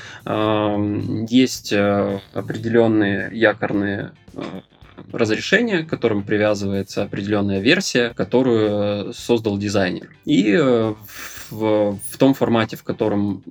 есть 1.29 1.73
э, 1.73 2.21
определенные 2.33 3.31
якорные 3.33 4.13
э, 4.35 4.43
разрешение, 5.13 5.83
к 5.83 5.89
которому 5.89 6.23
привязывается 6.23 7.03
определенная 7.03 7.61
версия, 7.61 8.11
которую 8.15 9.13
создал 9.13 9.59
дизайнер. 9.59 10.11
И 10.25 10.53
э, 10.53 10.95
в, 11.51 11.99
в 12.11 12.19
том 12.19 12.35
формате, 12.35 12.77
в 12.77 12.85
котором 12.85 13.43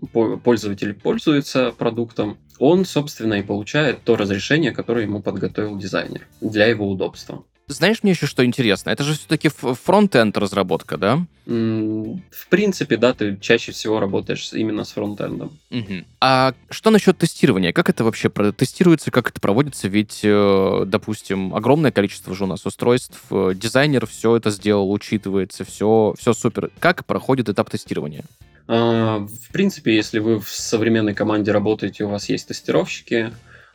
пользователь 0.43 0.93
пользуется 0.93 1.71
продуктом, 1.77 2.37
он, 2.57 2.85
собственно, 2.85 3.35
и 3.35 3.41
получает 3.41 4.03
то 4.03 4.15
разрешение, 4.15 4.71
которое 4.71 5.05
ему 5.05 5.21
подготовил 5.21 5.77
дизайнер 5.77 6.27
для 6.41 6.65
его 6.65 6.89
удобства. 6.89 7.43
Знаешь, 7.69 8.01
мне 8.01 8.13
еще 8.13 8.25
что 8.25 8.43
интересно? 8.43 8.89
Это 8.89 9.03
же 9.03 9.13
все-таки 9.13 9.49
фронт-энд 9.49 10.35
разработка, 10.37 10.97
да? 10.97 11.23
В 11.45 12.49
принципе, 12.49 12.97
да, 12.97 13.13
ты 13.13 13.37
чаще 13.39 13.71
всего 13.71 13.99
работаешь 13.99 14.49
именно 14.53 14.83
с 14.83 14.91
фронтендом. 14.91 15.51
Угу. 15.69 16.03
А 16.19 16.55
что 16.71 16.89
насчет 16.89 17.19
тестирования? 17.19 17.71
Как 17.71 17.87
это 17.89 18.03
вообще 18.03 18.29
тестируется, 18.29 19.11
как 19.11 19.29
это 19.29 19.39
проводится? 19.39 19.87
Ведь, 19.87 20.21
э, 20.23 20.83
допустим, 20.87 21.53
огромное 21.53 21.91
количество 21.91 22.33
же 22.33 22.45
у 22.45 22.47
нас 22.47 22.65
устройств, 22.65 23.21
э, 23.29 23.53
дизайнер 23.55 24.07
все 24.07 24.35
это 24.35 24.49
сделал, 24.49 24.91
учитывается, 24.91 25.63
все, 25.63 26.15
все 26.17 26.33
супер. 26.33 26.71
Как 26.79 27.05
проходит 27.05 27.49
этап 27.49 27.69
тестирования? 27.69 28.25
А, 28.67 29.19
в 29.19 29.51
принципе, 29.51 29.95
если 29.95 30.17
вы 30.17 30.39
в 30.39 30.49
современной 30.49 31.13
команде 31.13 31.51
работаете, 31.51 32.05
у 32.05 32.09
вас 32.09 32.29
есть 32.29 32.47
тестировщики, 32.47 33.31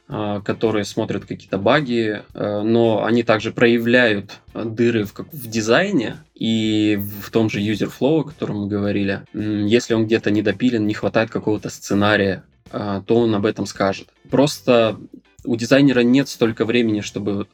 которые 0.06 0.84
смотрят 0.84 1.24
какие-то 1.24 1.56
баги, 1.56 2.22
э, 2.34 2.60
но 2.62 3.04
они 3.04 3.22
также 3.22 3.52
проявляют 3.52 4.38
дыры 4.52 5.04
в, 5.04 5.14
как, 5.14 5.32
в 5.32 5.48
дизайне 5.48 6.16
и 6.34 7.00
в 7.22 7.30
том 7.30 7.48
же 7.48 7.60
user 7.60 7.90
flow, 7.90 8.20
о 8.20 8.24
котором 8.24 8.62
мы 8.62 8.68
говорили. 8.68 9.22
Если 9.32 9.94
он 9.94 10.04
где-то 10.04 10.30
недопилен, 10.30 10.86
не 10.86 10.94
хватает 10.94 11.30
какого-то 11.30 11.70
сценария, 11.70 12.44
а, 12.70 13.02
то 13.02 13.16
он 13.16 13.34
об 13.34 13.46
этом 13.46 13.66
скажет. 13.66 14.08
Просто 14.30 14.98
у 15.44 15.56
дизайнера 15.56 16.00
нет 16.00 16.28
столько 16.28 16.64
времени, 16.64 17.00
чтобы 17.00 17.46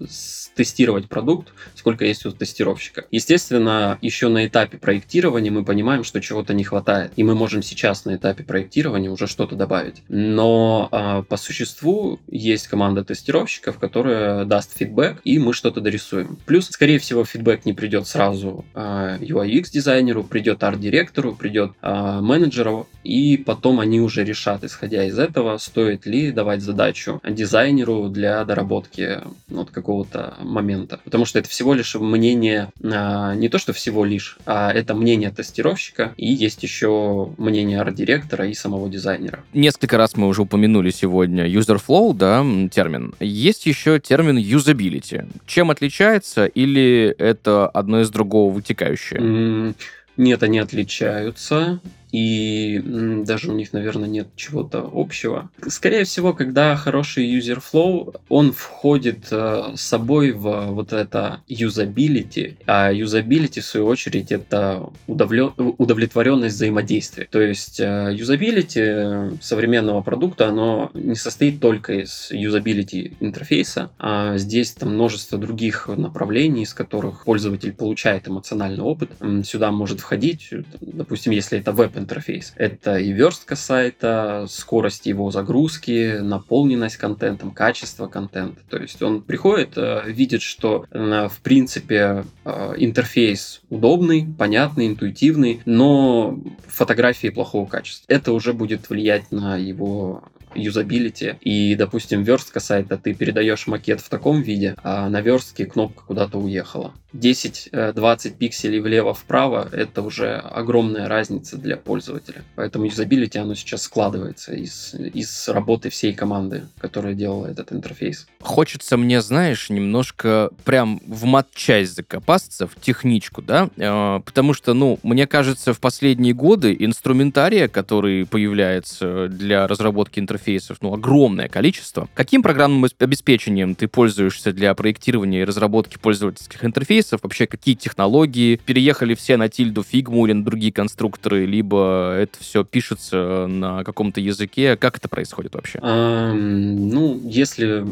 тестировать 0.55 1.09
продукт, 1.09 1.49
сколько 1.75 2.05
есть 2.05 2.27
у 2.27 2.33
тестировщика. 2.33 3.05
Естественно, 3.11 3.99
еще 4.01 4.29
на 4.29 4.47
этапе 4.47 4.79
проектирования 4.79 5.51
мы 5.51 5.65
понимаем, 5.65 6.05
что 6.05 6.21
чего-то 6.21 6.55
не 6.55 6.65
хватает, 6.65 7.13
и 7.17 7.23
мы 7.23 7.35
можем 7.35 7.63
сейчас 7.63 8.05
на 8.05 8.17
этапе 8.17 8.45
проектирования 8.45 9.11
уже 9.11 9.27
что-то 9.27 9.57
добавить. 9.57 10.03
Но 10.09 10.89
а, 10.93 11.23
по 11.23 11.37
существу 11.37 12.21
есть 12.29 12.69
команда 12.69 13.05
тестировщиков, 13.05 13.79
которая 13.79 14.45
даст 14.45 14.77
фидбэк, 14.77 15.21
и 15.25 15.39
мы 15.39 15.53
что-то 15.53 15.81
дорисуем. 15.81 16.39
Плюс, 16.47 16.69
скорее 16.69 16.99
всего, 16.99 17.25
фидбэк 17.25 17.65
не 17.65 17.73
придет 17.73 18.07
сразу 18.07 18.65
а, 18.75 19.19
UI 19.19 19.61
дизайнеру, 19.71 20.25
придет 20.25 20.63
арт-директору, 20.63 21.35
придет 21.35 21.73
а, 21.83 22.21
менеджеру, 22.21 22.89
и 23.05 23.37
потом 23.37 23.81
они 23.81 24.01
уже 24.01 24.25
решат, 24.25 24.65
исходя 24.65 25.05
из 25.05 25.19
этого, 25.19 25.57
стоит 25.59 26.07
ли 26.07 26.33
давать 26.33 26.63
задачу 26.63 27.21
дизайнеру 27.29 27.80
для 27.85 28.45
доработки 28.45 29.21
вот 29.49 29.71
какого-то 29.71 30.35
момента. 30.41 31.01
Потому 31.05 31.25
что 31.25 31.39
это 31.39 31.49
всего 31.49 31.75
лишь 31.75 31.95
мнение, 31.95 32.69
а, 32.83 33.35
не 33.35 33.49
то 33.49 33.59
что 33.59 33.73
всего 33.73 34.05
лишь, 34.05 34.39
а 34.47 34.73
это 34.73 34.95
мнение 34.95 35.31
тестировщика, 35.31 36.13
и 36.17 36.33
есть 36.33 36.63
еще 36.63 37.33
мнение 37.39 37.81
арт-директора 37.81 38.47
и 38.47 38.55
самого 38.55 38.89
дизайнера. 38.89 39.45
Несколько 39.53 39.97
раз 39.97 40.17
мы 40.17 40.27
уже 40.27 40.43
упомянули 40.43 40.91
сегодня 40.91 41.47
user 41.47 41.81
flow, 41.85 42.15
да, 42.15 42.45
термин. 42.71 43.15
Есть 43.21 43.67
еще 43.67 43.99
термин 43.99 44.39
usability. 44.39 45.29
Чем 45.47 45.71
отличается 45.71 46.47
или 46.47 47.15
это 47.19 47.69
одно 47.69 48.01
из 48.01 48.11
другого 48.11 48.53
вытекающее? 48.53 49.75
Нет, 50.17 50.43
они 50.43 50.59
отличаются 50.59 51.81
и 52.13 52.83
даже 53.25 53.51
у 53.51 53.55
них, 53.55 53.73
наверное, 53.73 54.09
нет 54.09 54.29
чего-то 54.37 54.89
общего. 54.93 55.51
Скорее 55.69 56.05
всего, 56.05 56.33
когда 56.33 56.77
хороший 56.77 57.27
user 57.27 57.61
flow, 57.61 58.17
он 58.29 58.53
входит 58.53 59.29
э, 59.31 59.73
с 59.77 59.81
собой 59.81 60.33
в 60.33 60.67
вот 60.71 60.93
это 60.93 61.41
юзабилити, 61.49 62.57
а 62.67 62.93
юзабилити, 62.93 63.61
в 63.61 63.65
свою 63.65 63.87
очередь, 63.87 64.33
это 64.33 64.91
удовлетворенность 65.07 66.57
взаимодействия. 66.57 67.29
То 67.31 67.41
есть 67.41 67.81
э, 67.81 68.11
юзабилити 68.13 69.39
современного 69.41 70.03
продукта, 70.03 70.49
оно 70.49 70.91
не 70.95 71.15
состоит 71.15 71.61
только 71.61 72.01
из 72.01 72.31
юзабилити 72.31 73.13
интерфейса, 73.21 73.91
а 73.99 74.37
здесь 74.39 74.73
там 74.73 74.95
множество 74.95 75.39
других 75.39 75.89
направлений, 75.89 76.63
из 76.63 76.75
которых 76.75 77.25
пользователь 77.25 77.73
получает 77.73 78.29
эмоциональный 78.29 78.83
опыт. 78.83 79.11
Сюда 79.45 79.71
может 79.71 80.01
входить, 80.01 80.51
допустим, 80.81 81.33
если 81.33 81.59
это 81.59 81.73
веб 81.73 82.00
интерфейс. 82.01 82.53
Это 82.57 82.99
и 82.99 83.13
верстка 83.13 83.57
сайта, 83.57 84.47
скорость 84.49 85.07
его 85.07 85.31
загрузки, 85.31 86.19
наполненность 86.21 86.97
контентом, 86.97 87.53
качество 87.53 88.07
контента. 88.07 88.61
То 88.69 88.79
есть 88.79 89.01
он 89.03 89.23
приходит, 89.23 89.77
э, 89.77 90.03
видит, 90.07 90.43
что 90.43 90.87
э, 90.91 91.29
в 91.29 91.41
принципе 91.41 92.25
э, 92.45 92.75
интерфейс 92.79 93.63
удобный, 93.71 94.27
понятный, 94.39 94.89
интуитивный, 94.89 95.61
но 95.65 96.39
фотографии 96.67 97.29
плохого 97.29 97.67
качества. 97.67 98.05
Это 98.09 98.33
уже 98.33 98.53
будет 98.53 98.91
влиять 98.91 99.31
на 99.31 99.57
его 99.57 100.25
юзабилити. 100.55 101.37
И, 101.41 101.75
допустим, 101.75 102.23
верстка 102.23 102.61
сайта, 102.61 102.97
ты 102.97 103.15
передаешь 103.15 103.67
макет 103.67 104.01
в 104.01 104.09
таком 104.09 104.43
виде, 104.43 104.75
а 104.83 105.09
на 105.09 105.21
верстке 105.21 105.67
кнопка 105.67 106.03
куда-то 106.07 106.39
уехала. 106.39 106.93
10-20 107.13 108.31
пикселей 108.39 108.81
влево-вправо– 108.81 109.69
это 109.73 110.03
уже 110.03 110.37
огромная 110.37 111.09
разница 111.09 111.57
для 111.57 111.77
пользователя. 111.77 112.43
Поэтому 112.55 112.85
юзабилити, 112.85 113.39
оно 113.39 113.55
сейчас 113.55 113.83
складывается 113.83 114.55
из, 114.55 114.95
из 114.95 115.49
работы 115.49 115.91
всей 115.91 116.13
команды, 116.13 116.63
которая 116.79 117.15
делала 117.15 117.47
этот 117.47 117.73
интерфейс. 117.73 118.27
Хочется 118.41 118.97
мне, 118.97 119.21
знаешь, 119.21 119.71
немножко 119.71 120.51
прям 120.65 121.01
в 121.07 121.25
матчасть 121.25 121.97
закопаться, 121.97 122.67
в 122.67 122.77
техничку, 122.81 123.43
да? 123.43 123.69
Э, 123.77 124.21
потому 124.25 124.55
что, 124.55 124.75
ну, 124.75 124.99
мне 125.03 125.27
кажется, 125.27 125.73
в 125.75 125.81
последние 125.81 126.33
годы 126.33 126.77
инструментария, 126.79 127.69
который 127.69 128.25
появляется 128.27 129.29
для 129.29 129.67
разработки 129.67 130.21
интерфейсов, 130.41 130.79
ну, 130.81 130.95
огромное 130.95 131.49
количество. 131.49 132.09
Каким 132.15 132.43
программным 132.43 132.91
обеспечением 132.99 133.75
ты 133.75 133.89
пользуешься 133.89 134.53
для 134.53 134.75
проектирования 134.75 135.43
и 135.43 135.45
разработки 135.45 135.99
пользовательских 135.99 136.65
интерфейсов? 136.65 137.21
вообще 137.23 137.47
какие 137.47 137.75
технологии, 137.75 138.57
переехали 138.57 139.15
все 139.15 139.37
на 139.37 139.49
тильду 139.49 139.83
фигму 139.83 140.27
или 140.27 140.33
на 140.33 140.45
другие 140.45 140.73
конструкторы, 140.73 141.45
либо 141.45 142.15
это 142.17 142.39
все 142.41 142.65
пишется 142.65 143.47
на 143.47 143.85
каком-то 143.85 144.21
языке, 144.21 144.77
как 144.77 144.97
это 144.97 145.09
происходит 145.09 145.55
вообще? 145.55 145.79
А, 145.83 146.33
ну, 146.33 147.21
если 147.25 147.87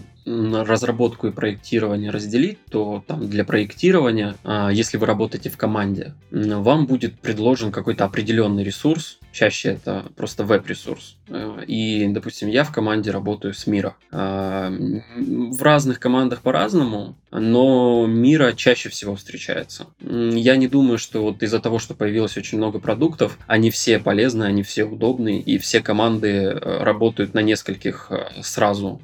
разработку 0.65 1.29
и 1.29 1.33
проектирование 1.33 2.11
разделить, 2.11 2.59
то 2.71 3.05
там 3.07 3.29
для 3.29 3.45
проектирования, 3.45 4.35
а, 4.45 4.71
если 4.71 4.97
вы 4.97 5.07
работаете 5.07 5.51
в 5.51 5.57
команде, 5.57 6.15
вам 6.31 6.87
будет 6.87 7.19
предложен 7.19 7.73
какой-то 7.73 8.05
определенный 8.05 8.65
ресурс, 8.65 9.19
чаще 9.33 9.71
это 9.71 10.07
просто 10.17 10.45
веб-ресурс. 10.45 11.17
Э, 11.29 11.63
и, 11.67 12.07
допустим, 12.09 12.49
я 12.49 12.65
в 12.65 12.73
команде 12.73 13.11
работаю 13.11 13.55
с 13.55 13.67
Мира. 13.67 13.97
А, 14.11 14.71
в 15.17 15.63
разных 15.63 16.01
командах 16.01 16.43
по-разному, 16.43 17.17
но 17.31 18.07
Мира 18.07 18.53
чаще 18.53 18.89
всего 18.89 19.15
встречается. 19.15 19.87
Я 20.01 20.57
не 20.57 20.69
думаю, 20.69 20.99
что 20.99 21.23
вот 21.23 21.43
из-за 21.43 21.61
того, 21.61 21.79
что 21.79 21.95
появилось 21.95 22.37
очень 22.37 22.59
много 22.59 22.79
продуктов, 22.79 23.39
они 23.47 23.71
все 23.71 23.99
полезны, 23.99 24.45
они 24.45 24.63
все 24.63 24.85
удобны, 24.85 25.39
и 25.39 25.59
все 25.59 25.81
команды 25.81 26.29
э, 26.29 26.83
работают 26.83 27.35
на 27.35 27.41
нескольких 27.41 28.09
э, 28.11 28.43
сразу 28.43 29.01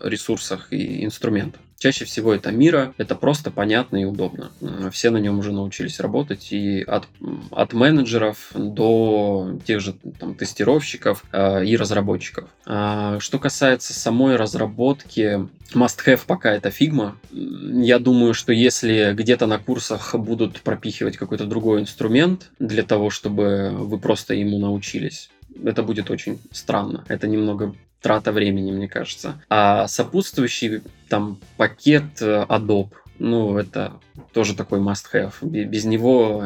ресурсах 0.00 0.72
и 0.72 1.04
инструментах. 1.04 1.60
Чаще 1.78 2.06
всего 2.06 2.32
это 2.32 2.50
Мира, 2.52 2.94
это 2.96 3.14
просто 3.14 3.50
понятно 3.50 3.98
и 4.00 4.04
удобно. 4.04 4.50
Все 4.90 5.10
на 5.10 5.18
нем 5.18 5.38
уже 5.38 5.52
научились 5.52 6.00
работать, 6.00 6.50
и 6.50 6.82
от, 6.82 7.06
от 7.50 7.74
менеджеров 7.74 8.50
до 8.54 9.58
тех 9.66 9.80
же 9.80 9.94
там, 10.18 10.34
тестировщиков 10.34 11.24
э, 11.32 11.66
и 11.66 11.76
разработчиков. 11.76 12.48
А, 12.64 13.20
что 13.20 13.38
касается 13.38 13.92
самой 13.92 14.36
разработки, 14.36 15.46
must-have 15.74 16.20
пока 16.26 16.52
это 16.52 16.70
Figma. 16.70 17.12
Я 17.30 17.98
думаю, 17.98 18.32
что 18.32 18.54
если 18.54 19.12
где-то 19.12 19.46
на 19.46 19.58
курсах 19.58 20.14
будут 20.14 20.62
пропихивать 20.62 21.18
какой-то 21.18 21.44
другой 21.44 21.82
инструмент 21.82 22.50
для 22.58 22.84
того, 22.84 23.10
чтобы 23.10 23.70
вы 23.72 23.98
просто 23.98 24.32
ему 24.32 24.58
научились, 24.58 25.28
это 25.62 25.82
будет 25.82 26.10
очень 26.10 26.40
странно. 26.52 27.04
Это 27.08 27.28
немного 27.28 27.74
трата 28.00 28.32
времени, 28.32 28.72
мне 28.72 28.88
кажется. 28.88 29.42
А 29.48 29.88
сопутствующий 29.88 30.82
там 31.08 31.38
пакет 31.56 32.20
э, 32.20 32.46
Adobe, 32.48 32.90
ну, 33.18 33.56
это 33.56 33.94
тоже 34.32 34.54
такой 34.54 34.80
must-have. 34.80 35.32
Без 35.42 35.84
него 35.84 36.44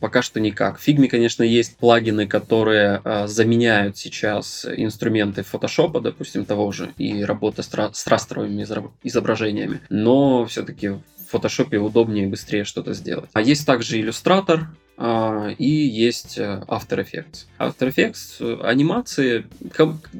пока 0.00 0.22
что 0.22 0.40
никак. 0.40 0.78
В 0.78 1.08
конечно, 1.08 1.42
есть 1.42 1.76
плагины, 1.76 2.26
которые 2.26 3.00
а, 3.04 3.26
заменяют 3.26 3.98
сейчас 3.98 4.66
инструменты 4.76 5.42
Photoshop, 5.42 6.00
допустим, 6.00 6.44
того 6.44 6.72
же, 6.72 6.92
и 6.96 7.24
работа 7.24 7.62
с, 7.62 7.70
с 7.92 8.06
растровыми 8.06 8.66
изображениями. 9.02 9.80
Но 9.90 10.46
все-таки 10.46 10.88
в 10.88 11.00
Photoshop 11.34 11.76
удобнее 11.76 12.24
и 12.24 12.28
быстрее 12.28 12.64
что-то 12.64 12.94
сделать. 12.94 13.28
А 13.32 13.40
есть 13.40 13.66
также 13.66 14.00
иллюстратор, 14.00 14.68
и 14.98 15.66
есть 15.66 16.38
э, 16.38 16.62
After 16.68 17.04
Effects. 17.04 17.44
After 17.58 17.92
Effects 17.94 18.36
э, 18.40 18.66
анимации 18.66 19.46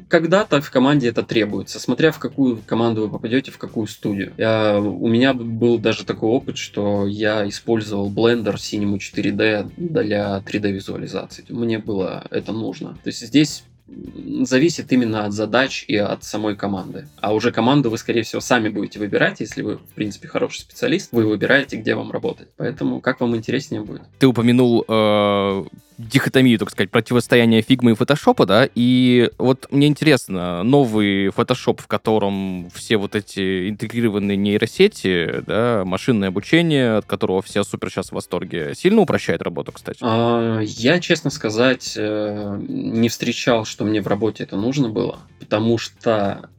когда-то 0.09 0.61
в 0.61 0.71
команде 0.71 1.09
это 1.09 1.23
требуется, 1.23 1.80
смотря 1.80 2.12
в 2.12 2.18
какую 2.18 2.59
команду 2.66 3.02
вы 3.02 3.09
попадете, 3.09 3.50
в 3.50 3.59
какую 3.59 3.87
студию. 3.87 4.35
Я, 4.37 4.78
у 4.78 5.09
меня 5.09 5.33
был 5.33 5.78
даже 5.78 6.04
такой 6.04 6.28
опыт, 6.28 6.59
что 6.59 7.06
я 7.06 7.49
использовал 7.49 8.11
Blender 8.11 8.56
Cinema 8.56 8.99
4D 8.99 9.73
для 9.76 10.42
3D 10.45 10.73
визуализации. 10.73 11.45
Мне 11.49 11.78
было 11.78 12.26
это 12.30 12.52
нужно. 12.52 12.99
То 13.02 13.09
есть 13.09 13.26
здесь 13.26 13.64
зависит 13.88 14.93
именно 14.93 15.25
от 15.25 15.33
задач 15.33 15.85
и 15.87 15.97
от 15.97 16.25
самой 16.25 16.57
команды. 16.57 17.09
А 17.21 17.35
уже 17.35 17.52
команду 17.52 17.90
вы, 17.90 17.99
скорее 17.99 18.23
всего, 18.23 18.40
сами 18.40 18.69
будете 18.69 18.99
выбирать. 18.99 19.40
Если 19.40 19.62
вы, 19.62 19.76
в 19.76 19.95
принципе, 19.95 20.28
хороший 20.28 20.61
специалист, 20.61 21.12
вы 21.12 21.26
выбираете, 21.26 21.76
где 21.76 21.95
вам 21.95 22.11
работать. 22.11 22.49
Поэтому 22.57 23.00
как 23.00 23.21
вам 23.21 23.37
интереснее 23.37 23.83
будет. 23.83 24.02
Ты 24.19 24.26
упомянул 24.26 24.85
э, 24.87 25.64
дихотомию, 25.99 26.59
так 26.59 26.71
сказать, 26.71 26.91
противостояния 26.91 27.62
фигмы 27.62 27.93
и 27.93 27.95
фотошопа, 27.95 28.47
да, 28.47 28.69
и 28.75 29.31
вот 29.38 29.67
мне 29.71 29.87
интересно, 29.87 30.62
новый 30.62 31.31
фотошоп, 31.31 31.81
в 31.81 31.87
котором 31.87 32.71
все 32.75 32.97
вот 32.97 33.15
эти 33.15 33.71
интегрированные 33.71 34.37
нейросети, 34.37 35.43
да, 35.47 35.85
машинное 35.85 36.29
обучение, 36.29 36.97
от 36.97 37.07
которого 37.07 37.43
все 37.43 37.65
супер 37.65 37.91
сейчас 37.91 38.09
в 38.09 38.12
восторге, 38.12 38.75
сильно 38.75 39.00
упрощает 39.00 39.43
работу, 39.43 39.73
кстати? 39.73 39.99
А, 40.03 40.61
я, 40.61 41.00
честно 41.00 41.31
сказать, 41.31 41.95
э, 41.97 42.61
не 42.69 43.09
встречал, 43.09 43.65
что 43.65 43.85
мне 43.85 44.03
в 44.03 44.07
работе 44.07 44.45
это 44.45 44.57
нужно 44.57 44.88
было, 44.88 45.21
потому 45.41 45.79
что 45.79 46.50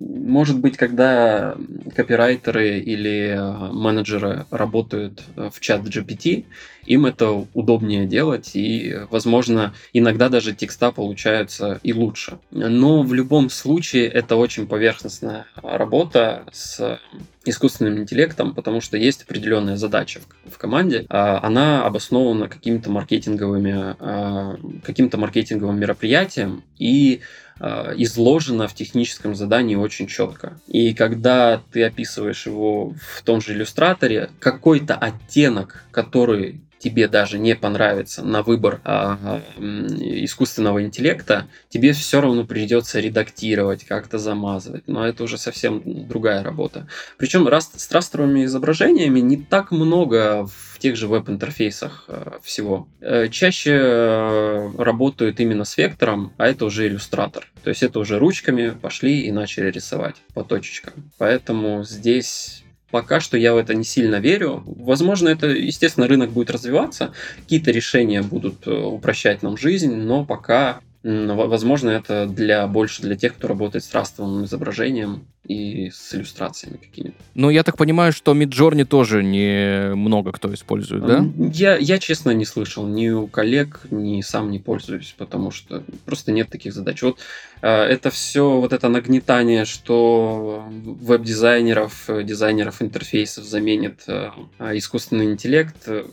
может 0.00 0.60
быть, 0.60 0.76
когда 0.76 1.56
копирайтеры 1.96 2.78
или 2.78 3.34
э, 3.36 3.72
менеджеры 3.72 4.46
работают 4.50 5.24
э, 5.36 5.50
в 5.52 5.58
чат 5.60 5.82
GPT, 5.82 6.44
им 6.86 7.04
это 7.04 7.46
удобнее 7.52 8.06
делать, 8.06 8.52
и, 8.54 8.96
возможно, 9.10 9.74
иногда 9.92 10.28
даже 10.28 10.54
текста 10.54 10.92
получаются 10.92 11.80
и 11.82 11.92
лучше. 11.92 12.38
Но 12.50 13.02
в 13.02 13.12
любом 13.12 13.50
случае 13.50 14.06
это 14.06 14.36
очень 14.36 14.66
поверхностная 14.66 15.46
работа 15.62 16.44
с 16.52 16.98
искусственным 17.44 17.98
интеллектом, 17.98 18.54
потому 18.54 18.80
что 18.80 18.96
есть 18.96 19.22
определенная 19.24 19.76
задача 19.76 20.20
в, 20.44 20.56
команде. 20.58 21.06
А 21.08 21.40
она 21.42 21.84
обоснована 21.84 22.48
какими-то 22.48 22.90
маркетинговыми, 22.90 23.96
а, 23.98 24.56
каким-то 24.84 25.18
маркетинговым 25.18 25.78
мероприятием 25.78 26.62
и 26.78 27.20
а, 27.60 27.92
изложена 27.96 28.68
в 28.68 28.74
техническом 28.74 29.34
задании 29.34 29.76
очень 29.76 30.06
четко. 30.06 30.60
И 30.66 30.94
когда 30.94 31.60
ты 31.72 31.84
описываешь 31.84 32.46
его 32.46 32.94
в 33.00 33.22
том 33.22 33.40
же 33.40 33.52
иллюстраторе, 33.52 34.30
какой-то 34.40 34.94
оттенок, 34.94 35.84
который 35.90 36.60
тебе 36.78 37.08
даже 37.08 37.38
не 37.38 37.56
понравится 37.56 38.22
на 38.22 38.42
выбор 38.42 38.80
а, 38.84 39.42
искусственного 39.58 40.82
интеллекта, 40.82 41.48
тебе 41.68 41.92
все 41.92 42.20
равно 42.20 42.44
придется 42.44 43.00
редактировать, 43.00 43.84
как-то 43.84 44.18
замазывать. 44.18 44.84
Но 44.86 45.06
это 45.06 45.24
уже 45.24 45.38
совсем 45.38 45.82
другая 45.84 46.42
работа. 46.42 46.86
Причем 47.16 47.48
раз, 47.48 47.70
с 47.74 47.90
растровыми 47.90 48.44
изображениями 48.44 49.20
не 49.20 49.36
так 49.36 49.70
много 49.70 50.46
в 50.46 50.67
тех 50.78 50.96
же 50.96 51.08
веб-интерфейсах 51.08 52.04
а, 52.08 52.38
всего. 52.42 52.88
Э, 53.00 53.28
чаще 53.28 53.72
э, 53.72 54.70
работают 54.78 55.40
именно 55.40 55.64
с 55.64 55.76
вектором, 55.76 56.32
а 56.36 56.46
это 56.46 56.64
уже 56.64 56.86
иллюстратор. 56.86 57.50
То 57.62 57.70
есть 57.70 57.82
это 57.82 57.98
уже 57.98 58.18
ручками 58.18 58.70
пошли 58.70 59.22
и 59.22 59.32
начали 59.32 59.70
рисовать 59.70 60.16
по 60.34 60.44
точечкам. 60.44 61.10
Поэтому 61.18 61.84
здесь 61.84 62.64
Пока 62.90 63.20
что 63.20 63.36
я 63.36 63.52
в 63.52 63.58
это 63.58 63.74
не 63.74 63.84
сильно 63.84 64.16
верю. 64.16 64.62
Возможно, 64.64 65.28
это, 65.28 65.48
естественно, 65.48 66.08
рынок 66.08 66.30
будет 66.30 66.50
развиваться, 66.50 67.12
какие-то 67.36 67.70
решения 67.70 68.22
будут 68.22 68.66
э, 68.66 68.70
упрощать 68.70 69.42
нам 69.42 69.58
жизнь, 69.58 69.94
но 69.94 70.24
пока 70.24 70.80
Возможно, 71.08 71.88
это 71.88 72.26
для 72.26 72.66
больше 72.66 73.00
для 73.00 73.16
тех, 73.16 73.34
кто 73.34 73.48
работает 73.48 73.82
с 73.82 73.94
растровым 73.94 74.44
изображением 74.44 75.24
и 75.44 75.90
с 75.90 76.14
иллюстрациями 76.14 76.76
какими-то. 76.76 77.16
Ну, 77.34 77.48
я 77.48 77.62
так 77.62 77.78
понимаю, 77.78 78.12
что 78.12 78.34
Midjourney 78.34 78.84
тоже 78.84 79.24
не 79.24 79.94
много 79.94 80.32
кто 80.32 80.52
использует, 80.52 81.06
да? 81.06 81.24
Я, 81.54 81.78
я, 81.78 81.98
честно, 81.98 82.32
не 82.32 82.44
слышал 82.44 82.86
ни 82.86 83.08
у 83.08 83.26
коллег, 83.26 83.80
ни 83.90 84.20
сам 84.20 84.50
не 84.50 84.58
пользуюсь, 84.58 85.14
потому 85.16 85.50
что 85.50 85.82
просто 86.04 86.30
нет 86.32 86.50
таких 86.50 86.74
задач. 86.74 87.00
Вот 87.00 87.18
э, 87.62 87.68
это 87.68 88.10
все, 88.10 88.60
вот 88.60 88.74
это 88.74 88.90
нагнетание, 88.90 89.64
что 89.64 90.66
веб-дизайнеров, 90.70 92.10
дизайнеров 92.22 92.82
интерфейсов 92.82 93.44
заменит 93.44 94.02
э, 94.08 94.30
искусственный 94.74 95.32
интеллект, 95.32 95.76
э, 95.86 96.04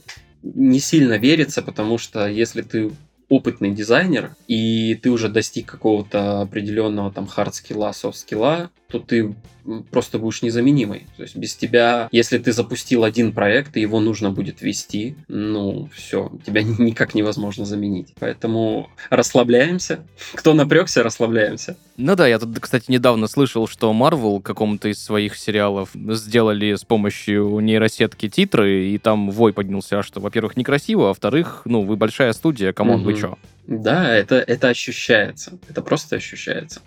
не 0.42 0.80
сильно 0.80 1.18
верится, 1.18 1.62
потому 1.62 1.98
что 1.98 2.28
если 2.28 2.62
ты 2.62 2.92
опытный 3.30 3.72
дизайнер, 3.72 4.36
и 4.48 4.96
ты 5.02 5.10
уже 5.10 5.30
достиг 5.30 5.66
какого-то 5.66 6.42
определенного 6.42 7.12
там 7.12 7.28
хард-скилла, 7.28 7.92
софт-скилла, 7.94 8.70
то 8.88 9.00
ты 9.00 9.36
просто 9.92 10.20
будешь 10.20 10.42
незаменимой. 10.42 11.08
То 11.18 11.24
есть 11.24 11.36
без 11.36 11.56
тебя, 11.56 12.08
если 12.12 12.38
ты 12.38 12.52
запустил 12.52 13.04
один 13.04 13.32
проект, 13.32 13.76
и 13.78 13.82
его 13.82 14.00
нужно 14.00 14.32
будет 14.32 14.62
вести, 14.62 15.16
ну, 15.28 15.90
все, 15.94 16.32
тебя 16.46 16.62
никак 16.64 17.16
невозможно 17.16 17.66
заменить. 17.66 18.14
Поэтому 18.20 18.90
расслабляемся. 19.10 20.00
Кто 20.34 20.54
напрягся, 20.54 21.04
расслабляемся. 21.04 21.78
Ну 21.98 22.16
да, 22.16 22.28
я 22.28 22.40
тут, 22.40 22.60
кстати, 22.60 22.92
недавно 22.92 23.28
слышал, 23.28 23.68
что 23.68 23.92
Marvel 23.94 24.42
какому-то 24.42 24.90
из 24.90 25.02
своих 25.02 25.36
сериалов 25.36 25.90
сделали 25.94 26.76
с 26.76 26.84
помощью 26.84 27.60
нейросетки 27.60 28.30
титры, 28.30 28.90
и 28.90 28.98
там 28.98 29.32
вой 29.32 29.54
поднялся, 29.54 30.04
что, 30.04 30.20
во-первых, 30.20 30.58
некрасиво, 30.58 31.06
а 31.06 31.08
во-вторых, 31.10 31.62
ну, 31.66 31.82
вы 31.82 31.96
большая 31.96 32.34
студия, 32.34 32.74
come 32.74 32.90
on, 32.90 33.02
угу. 33.02 33.06
вы 33.06 33.14
чё? 33.16 33.38
Да, 33.68 34.14
это, 34.14 34.36
это 34.36 34.68
ощущается. 34.68 35.58
Это 35.70 35.82
просто 35.82 36.18
ощущается 36.18 36.82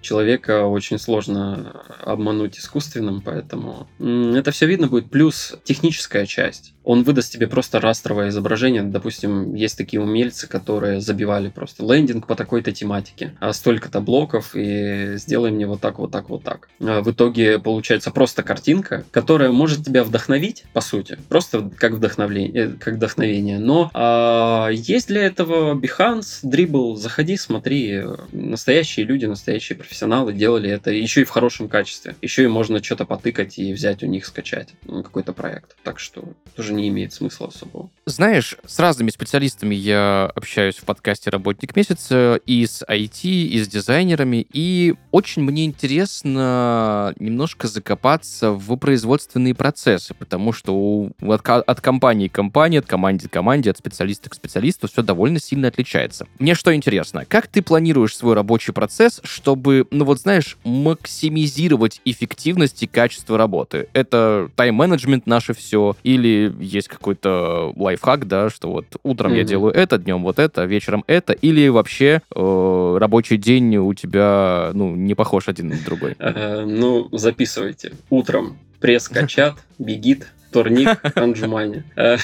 человека 0.00 0.66
очень 0.66 0.98
сложно 0.98 1.84
обмануть 2.02 2.58
искусственным, 2.58 3.20
поэтому 3.20 3.88
это 3.98 4.50
все 4.50 4.66
видно 4.66 4.88
будет. 4.88 5.10
Плюс 5.10 5.56
техническая 5.64 6.26
часть. 6.26 6.74
Он 6.82 7.02
выдаст 7.02 7.32
тебе 7.32 7.46
просто 7.46 7.78
растровое 7.78 8.30
изображение. 8.30 8.82
Допустим, 8.82 9.54
есть 9.54 9.76
такие 9.76 10.00
умельцы, 10.00 10.48
которые 10.48 11.00
забивали 11.00 11.48
просто 11.48 11.84
лендинг 11.84 12.26
по 12.26 12.34
такой-то 12.34 12.72
тематике, 12.72 13.36
а 13.38 13.52
столько-то 13.52 14.00
блоков, 14.00 14.52
и 14.54 15.16
сделай 15.16 15.50
мне 15.50 15.66
вот 15.66 15.80
так, 15.80 15.98
вот 15.98 16.10
так, 16.10 16.30
вот 16.30 16.42
так. 16.42 16.68
А 16.80 17.02
в 17.02 17.10
итоге 17.10 17.58
получается 17.58 18.10
просто 18.10 18.42
картинка, 18.42 19.04
которая 19.10 19.52
может 19.52 19.84
тебя 19.84 20.02
вдохновить, 20.04 20.64
по 20.72 20.80
сути, 20.80 21.18
просто 21.28 21.70
как 21.76 21.92
вдохновение, 21.92 22.64
э, 22.64 22.68
как 22.78 22.94
вдохновение. 22.94 23.58
Но 23.58 23.90
а, 23.92 24.68
есть 24.70 25.08
для 25.08 25.22
этого 25.22 25.74
Behance, 25.74 26.42
Dribbble, 26.44 26.96
заходи, 26.96 27.36
смотри, 27.36 28.02
настоящие 28.32 29.04
люди, 29.04 29.26
настоящие 29.26 29.76
профессионалы 29.76 29.89
профессионалы 29.90 30.32
делали 30.32 30.70
это 30.70 30.92
еще 30.92 31.22
и 31.22 31.24
в 31.24 31.30
хорошем 31.30 31.68
качестве. 31.68 32.14
Еще 32.22 32.44
и 32.44 32.46
можно 32.46 32.80
что-то 32.82 33.04
потыкать 33.04 33.58
и 33.58 33.72
взять 33.72 34.04
у 34.04 34.06
них, 34.06 34.24
скачать 34.24 34.68
какой-то 34.86 35.32
проект. 35.32 35.76
Так 35.82 35.98
что 35.98 36.22
тоже 36.54 36.74
не 36.74 36.88
имеет 36.88 37.12
смысла 37.12 37.48
особого. 37.48 37.90
Знаешь, 38.06 38.56
с 38.64 38.78
разными 38.78 39.10
специалистами 39.10 39.74
я 39.74 40.30
общаюсь 40.36 40.76
в 40.76 40.84
подкасте 40.84 41.30
«Работник 41.30 41.74
месяца» 41.74 42.40
и 42.46 42.64
с 42.64 42.84
IT, 42.88 43.24
и 43.24 43.58
с 43.58 43.66
дизайнерами, 43.66 44.46
и 44.52 44.94
очень 45.10 45.42
мне 45.42 45.64
интересно 45.64 47.12
немножко 47.18 47.66
закопаться 47.66 48.52
в 48.52 48.76
производственные 48.76 49.56
процессы, 49.56 50.14
потому 50.14 50.52
что 50.52 51.10
от, 51.20 51.48
от 51.48 51.80
компании 51.80 52.28
к 52.28 52.32
компании, 52.32 52.78
от 52.78 52.86
команды 52.86 53.28
к 53.28 53.32
команде, 53.32 53.70
от 53.70 53.78
специалиста 53.78 54.30
к 54.30 54.34
специалисту 54.34 54.86
все 54.86 55.02
довольно 55.02 55.40
сильно 55.40 55.66
отличается. 55.66 56.28
Мне 56.38 56.54
что 56.54 56.72
интересно, 56.72 57.24
как 57.24 57.48
ты 57.48 57.60
планируешь 57.60 58.16
свой 58.16 58.34
рабочий 58.34 58.72
процесс, 58.72 59.20
чтобы 59.24 59.79
чтобы, 59.80 59.96
ну 59.96 60.04
вот 60.04 60.20
знаешь, 60.20 60.56
максимизировать 60.64 62.00
эффективность 62.04 62.82
и 62.82 62.86
качество 62.86 63.36
работы. 63.36 63.88
Это 63.92 64.50
тайм-менеджмент 64.56 65.26
наше 65.26 65.54
все, 65.54 65.96
или 66.02 66.54
есть 66.60 66.88
какой-то 66.88 67.72
лайфхак, 67.76 68.26
да, 68.26 68.50
что 68.50 68.70
вот 68.70 68.86
утром 69.02 69.32
mm-hmm. 69.32 69.38
я 69.38 69.44
делаю 69.44 69.74
это, 69.74 69.98
днем 69.98 70.22
вот 70.22 70.38
это, 70.38 70.64
вечером 70.64 71.04
это, 71.06 71.32
или 71.32 71.68
вообще 71.68 72.22
э, 72.34 72.96
рабочий 72.98 73.36
день 73.36 73.76
у 73.76 73.92
тебя, 73.94 74.70
ну, 74.74 74.94
не 74.94 75.14
похож 75.14 75.48
один 75.48 75.68
на 75.68 75.76
другой? 75.84 76.14
Э, 76.18 76.64
ну, 76.66 77.08
записывайте. 77.12 77.92
Утром 78.10 78.58
пресс-качат, 78.80 79.54
бегит, 79.78 80.28
турник 80.52 81.00
Анджумани. 81.16 81.84
Э, 81.96 82.16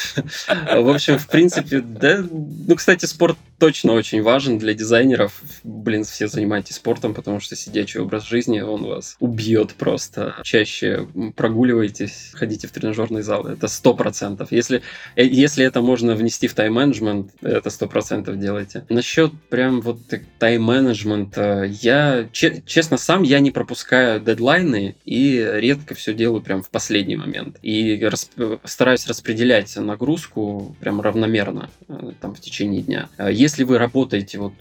в 0.80 0.88
общем, 0.88 1.18
в 1.18 1.26
принципе, 1.28 1.80
да, 1.80 2.24
ну, 2.30 2.74
кстати, 2.74 3.06
спорт 3.06 3.36
точно 3.58 3.92
очень 3.92 4.22
важен 4.22 4.58
для 4.58 4.74
дизайнеров. 4.74 5.40
Блин, 5.64 6.04
все 6.04 6.28
занимайтесь 6.28 6.76
спортом, 6.76 7.14
потому 7.14 7.40
что 7.40 7.56
сидячий 7.56 8.00
образ 8.00 8.26
жизни, 8.26 8.60
он 8.60 8.84
вас 8.84 9.16
убьет 9.20 9.74
просто. 9.74 10.36
Чаще 10.42 11.06
прогуливайтесь, 11.36 12.32
ходите 12.34 12.68
в 12.68 12.72
тренажерный 12.72 13.22
зал. 13.22 13.46
Это 13.46 13.68
сто 13.68 13.94
процентов. 13.94 14.52
Если, 14.52 14.82
э, 15.16 15.24
если 15.24 15.64
это 15.64 15.80
можно 15.80 16.14
внести 16.14 16.48
в 16.48 16.54
тайм-менеджмент, 16.54 17.32
это 17.40 17.70
сто 17.70 17.86
процентов 17.86 18.38
делайте. 18.38 18.84
Насчет 18.88 19.32
прям 19.48 19.80
вот 19.80 20.00
тайм-менеджмента, 20.38 21.64
я, 21.64 22.28
честно, 22.32 22.96
сам 22.96 23.22
я 23.22 23.40
не 23.40 23.50
пропускаю 23.50 24.20
дедлайны 24.20 24.96
и 25.04 25.48
редко 25.54 25.94
все 25.94 26.14
делаю 26.14 26.42
прям 26.42 26.62
в 26.62 26.70
последний 26.70 27.16
момент. 27.16 27.58
И 27.62 27.96
расп... 28.16 28.60
стараюсь 28.64 29.06
распределять 29.06 29.76
нагрузку 29.76 30.74
прям 30.80 31.00
равномерно 31.00 31.70
э, 31.88 32.12
там 32.20 32.34
в 32.34 32.40
течение 32.40 32.82
дня. 32.82 33.08
Если 33.30 33.64
вы 33.64 33.78
работаете 33.78 34.38
вот 34.38 34.54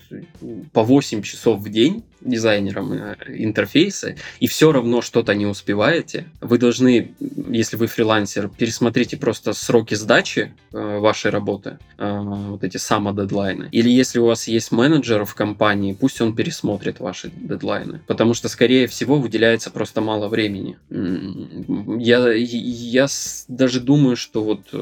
по 0.73 0.83
8 0.83 1.21
часов 1.21 1.59
в 1.59 1.69
день 1.69 2.03
дизайнером 2.25 2.93
э, 2.93 3.15
интерфейса, 3.27 4.15
и 4.39 4.47
все 4.47 4.71
равно 4.71 5.01
что-то 5.01 5.33
не 5.35 5.45
успеваете, 5.45 6.25
вы 6.41 6.57
должны, 6.57 7.13
если 7.49 7.77
вы 7.77 7.87
фрилансер, 7.87 8.49
пересмотрите 8.49 9.17
просто 9.17 9.53
сроки 9.53 9.95
сдачи 9.95 10.53
э, 10.73 10.97
вашей 10.99 11.31
работы, 11.31 11.77
э, 11.97 12.19
вот 12.21 12.63
эти 12.63 12.77
самодедлайны. 12.77 13.69
Или 13.71 13.89
если 13.89 14.19
у 14.19 14.25
вас 14.25 14.47
есть 14.47 14.71
менеджер 14.71 15.25
в 15.25 15.35
компании, 15.35 15.93
пусть 15.93 16.19
он 16.21 16.35
пересмотрит 16.35 16.99
ваши 16.99 17.31
дедлайны. 17.35 18.01
Потому 18.07 18.33
что, 18.33 18.49
скорее 18.49 18.87
всего, 18.87 19.19
выделяется 19.19 19.69
просто 19.69 20.01
мало 20.01 20.27
времени. 20.27 20.77
Я, 20.89 22.31
я 22.33 23.07
даже 23.47 23.79
думаю, 23.79 24.15
что 24.15 24.43
вот 24.43 24.73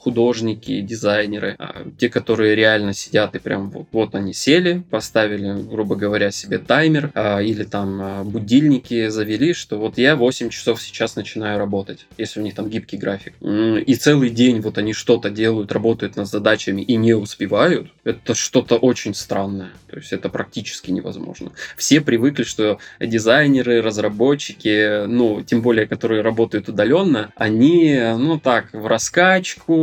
художники, 0.00 0.80
дизайнеры, 0.80 1.56
а, 1.58 1.84
те, 1.98 2.08
которые 2.08 2.54
реально 2.54 2.92
сидят 2.92 3.34
и 3.34 3.38
прям 3.38 3.70
вот, 3.70 3.86
вот 3.92 4.14
они 4.14 4.32
сели, 4.32 4.82
поставили, 4.90 5.62
грубо 5.62 5.96
говоря, 5.96 6.30
себе 6.30 6.58
таймер 6.58 7.10
а, 7.14 7.40
или 7.40 7.64
там 7.64 8.00
а, 8.00 8.24
будильники 8.24 9.08
завели, 9.08 9.52
что 9.52 9.78
вот 9.78 9.98
я 9.98 10.16
8 10.16 10.50
часов 10.50 10.80
сейчас 10.82 11.16
начинаю 11.16 11.58
работать, 11.58 12.06
если 12.18 12.40
у 12.40 12.42
них 12.42 12.54
там 12.54 12.68
гибкий 12.68 12.96
график. 12.96 13.34
И 13.40 13.94
целый 13.94 14.30
день 14.30 14.60
вот 14.60 14.78
они 14.78 14.92
что-то 14.92 15.30
делают, 15.30 15.72
работают 15.72 16.16
над 16.16 16.28
задачами 16.28 16.82
и 16.82 16.96
не 16.96 17.14
успевают, 17.14 17.88
это 18.04 18.34
что-то 18.34 18.76
очень 18.76 19.14
странное. 19.14 19.70
То 19.88 19.98
есть 19.98 20.12
это 20.12 20.28
практически 20.28 20.90
невозможно. 20.90 21.52
Все 21.76 22.00
привыкли, 22.00 22.44
что 22.44 22.78
дизайнеры, 22.98 23.82
разработчики, 23.82 25.06
ну, 25.06 25.42
тем 25.42 25.60
более, 25.60 25.86
которые 25.86 26.22
работают 26.22 26.68
удаленно, 26.68 27.30
они, 27.36 28.00
ну 28.18 28.38
так, 28.38 28.72
в 28.72 28.86
раскачку, 28.86 29.81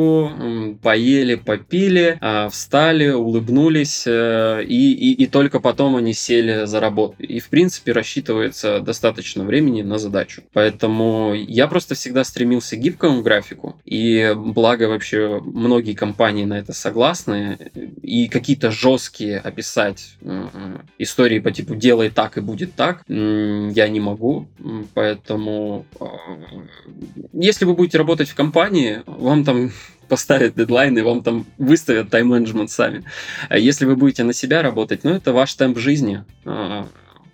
поели, 0.81 1.35
попили, 1.35 2.17
а, 2.21 2.49
встали, 2.49 3.09
улыбнулись, 3.09 4.03
э, 4.05 4.63
и, 4.63 4.93
и, 4.93 5.23
и 5.23 5.27
только 5.27 5.59
потом 5.59 5.95
они 5.95 6.13
сели 6.13 6.65
за 6.65 6.79
работу. 6.79 7.15
И, 7.19 7.39
в 7.39 7.49
принципе, 7.49 7.91
рассчитывается 7.91 8.79
достаточно 8.79 9.43
времени 9.43 9.81
на 9.81 9.97
задачу. 9.97 10.43
Поэтому 10.53 11.33
я 11.33 11.67
просто 11.67 11.95
всегда 11.95 12.23
стремился 12.23 12.75
к 12.75 12.79
гибкому 12.79 13.21
графику, 13.21 13.79
и 13.85 14.33
благо 14.35 14.85
вообще 14.89 15.39
многие 15.43 15.93
компании 15.93 16.45
на 16.45 16.59
это 16.59 16.73
согласны, 16.73 17.57
и 18.01 18.27
какие-то 18.27 18.71
жесткие 18.71 19.39
описать 19.39 20.17
истории 20.97 21.39
по 21.39 21.51
типу 21.51 21.75
«делай 21.75 22.09
так 22.09 22.37
и 22.37 22.41
будет 22.41 22.75
так» 22.75 23.03
я 23.07 23.87
не 23.87 23.99
могу, 23.99 24.47
поэтому 24.93 25.85
а, 25.99 26.07
если 27.33 27.65
вы 27.65 27.73
будете 27.73 27.97
работать 27.97 28.29
в 28.29 28.35
компании, 28.35 29.01
вам 29.05 29.43
там 29.43 29.71
поставят 30.09 30.55
дедлайн 30.55 30.97
и 30.97 31.01
вам 31.01 31.23
там 31.23 31.45
выставят 31.57 32.09
тайм-менеджмент 32.09 32.71
сами. 32.71 33.03
А 33.47 33.57
если 33.57 33.85
вы 33.85 33.95
будете 33.95 34.23
на 34.23 34.33
себя 34.33 34.61
работать, 34.61 35.03
ну, 35.03 35.11
это 35.11 35.31
ваш 35.31 35.53
темп 35.53 35.77
жизни. 35.77 36.23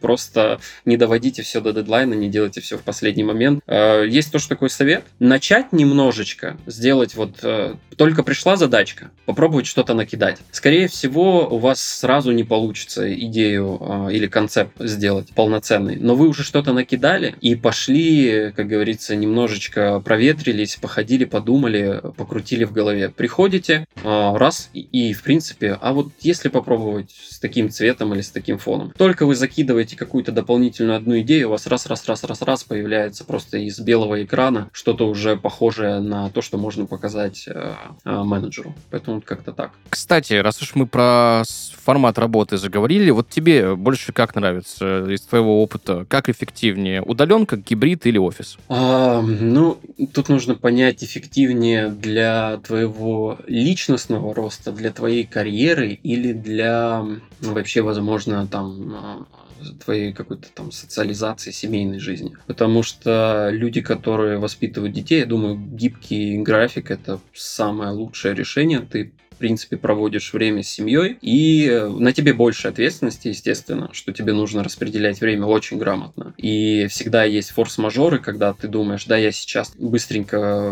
Просто 0.05 0.59
не 0.85 0.97
доводите 0.97 1.41
все 1.41 1.61
до 1.61 1.73
дедлайна, 1.73 2.13
не 2.13 2.29
делайте 2.29 2.61
все 2.61 2.77
в 2.77 2.83
последний 2.83 3.23
момент. 3.23 3.63
А, 3.65 4.03
есть 4.03 4.31
тоже 4.31 4.47
такой 4.47 4.69
совет. 4.69 5.03
Начать 5.17 5.73
немножечко, 5.73 6.57
сделать 6.67 7.15
вот... 7.15 7.39
Э, 7.41 7.73
только 7.97 8.21
пришла 8.21 8.55
задачка, 8.55 9.09
попробовать 9.25 9.65
что-то 9.65 9.95
накидать. 9.95 10.37
Скорее 10.51 10.87
всего, 10.87 11.47
у 11.47 11.57
вас 11.57 11.81
сразу 11.81 12.31
не 12.33 12.43
получится 12.43 13.11
идею 13.11 14.09
или 14.11 14.27
концепт 14.27 14.73
сделать 14.79 15.29
полноценный, 15.33 15.95
но 15.95 16.13
вы 16.13 16.27
уже 16.27 16.43
что-то 16.43 16.71
накидали 16.73 17.35
и 17.41 17.55
пошли, 17.55 18.51
как 18.55 18.67
говорится, 18.67 19.15
немножечко 19.15 20.01
проветрились, 20.01 20.75
походили, 20.75 21.25
подумали, 21.25 22.01
покрутили 22.17 22.65
в 22.65 22.73
голове. 22.73 23.09
Приходите, 23.09 23.87
раз, 24.03 24.69
и, 24.73 25.13
в 25.13 25.23
принципе, 25.23 25.77
а 25.81 25.93
вот 25.93 26.09
если 26.19 26.49
попробовать 26.49 27.15
с 27.29 27.39
таким 27.39 27.69
цветом 27.69 28.13
или 28.13 28.21
с 28.21 28.29
таким 28.29 28.57
фоном, 28.57 28.93
только 28.97 29.25
вы 29.25 29.35
закидываете 29.35 29.94
какую-то 29.95 30.31
дополнительную 30.31 30.97
одну 30.97 31.19
идею, 31.21 31.47
у 31.47 31.51
вас 31.51 31.67
раз-раз-раз-раз-раз 31.67 32.63
появляется 32.63 33.25
просто 33.25 33.57
из 33.57 33.79
белого 33.79 34.23
экрана 34.23 34.69
что-то 34.71 35.07
уже 35.07 35.35
похожее 35.37 35.99
на 35.99 36.29
то, 36.29 36.41
что 36.41 36.57
можно 36.57 36.85
показать 36.85 37.47
э, 37.47 37.73
э, 38.03 38.23
менеджеру. 38.23 38.75
Поэтому 38.91 39.21
как-то 39.21 39.51
так. 39.51 39.71
Кстати, 39.89 40.33
раз 40.33 40.61
уж 40.61 40.75
мы 40.75 40.87
про 40.87 41.43
формат 41.83 42.17
работы 42.17 42.57
заговорили, 42.57 43.11
вот 43.11 43.29
тебе 43.29 43.75
больше 43.75 44.11
как 44.11 44.35
нравится 44.35 45.05
из 45.09 45.21
твоего 45.21 45.61
опыта? 45.61 46.05
Как 46.09 46.29
эффективнее? 46.29 47.01
Удаленка, 47.01 47.57
гибрид 47.57 48.05
или 48.05 48.17
офис? 48.17 48.57
А, 48.69 49.21
ну, 49.21 49.77
тут 50.13 50.29
нужно 50.29 50.55
понять 50.55 51.03
эффективнее 51.03 51.89
для 51.89 52.57
твоего 52.57 53.37
личностного 53.47 54.33
роста, 54.33 54.71
для 54.71 54.91
твоей 54.91 55.25
карьеры 55.25 55.99
или 56.01 56.33
для 56.33 57.05
вообще, 57.41 57.81
возможно, 57.81 58.47
там 58.47 58.93
а, 58.93 59.25
твоей 59.73 60.13
какой-то 60.13 60.47
там 60.53 60.71
социализации, 60.71 61.51
семейной 61.51 61.99
жизни. 61.99 62.35
Потому 62.47 62.83
что 62.83 63.49
люди, 63.51 63.81
которые 63.81 64.37
воспитывают 64.37 64.93
детей, 64.93 65.19
я 65.19 65.25
думаю, 65.25 65.57
гибкий 65.57 66.37
график 66.37 66.91
это 66.91 67.19
самое 67.33 67.91
лучшее 67.91 68.35
решение. 68.35 68.79
Ты 68.79 69.13
в 69.35 69.37
принципе, 69.37 69.77
проводишь 69.77 70.33
время 70.33 70.63
с 70.63 70.69
семьей, 70.69 71.17
и 71.21 71.67
э, 71.67 71.87
на 71.87 72.13
тебе 72.13 72.33
больше 72.33 72.69
ответственности, 72.69 73.27
естественно, 73.27 73.89
что 73.91 74.13
тебе 74.13 74.33
нужно 74.33 74.63
распределять 74.63 75.19
время 75.19 75.45
очень 75.45 75.77
грамотно. 75.77 76.33
И 76.37 76.87
всегда 76.87 77.25
есть 77.25 77.51
форс-мажоры, 77.51 78.19
когда 78.19 78.53
ты 78.53 78.67
думаешь, 78.67 79.05
да, 79.05 79.17
я 79.17 79.31
сейчас 79.31 79.73
быстренько 79.77 80.71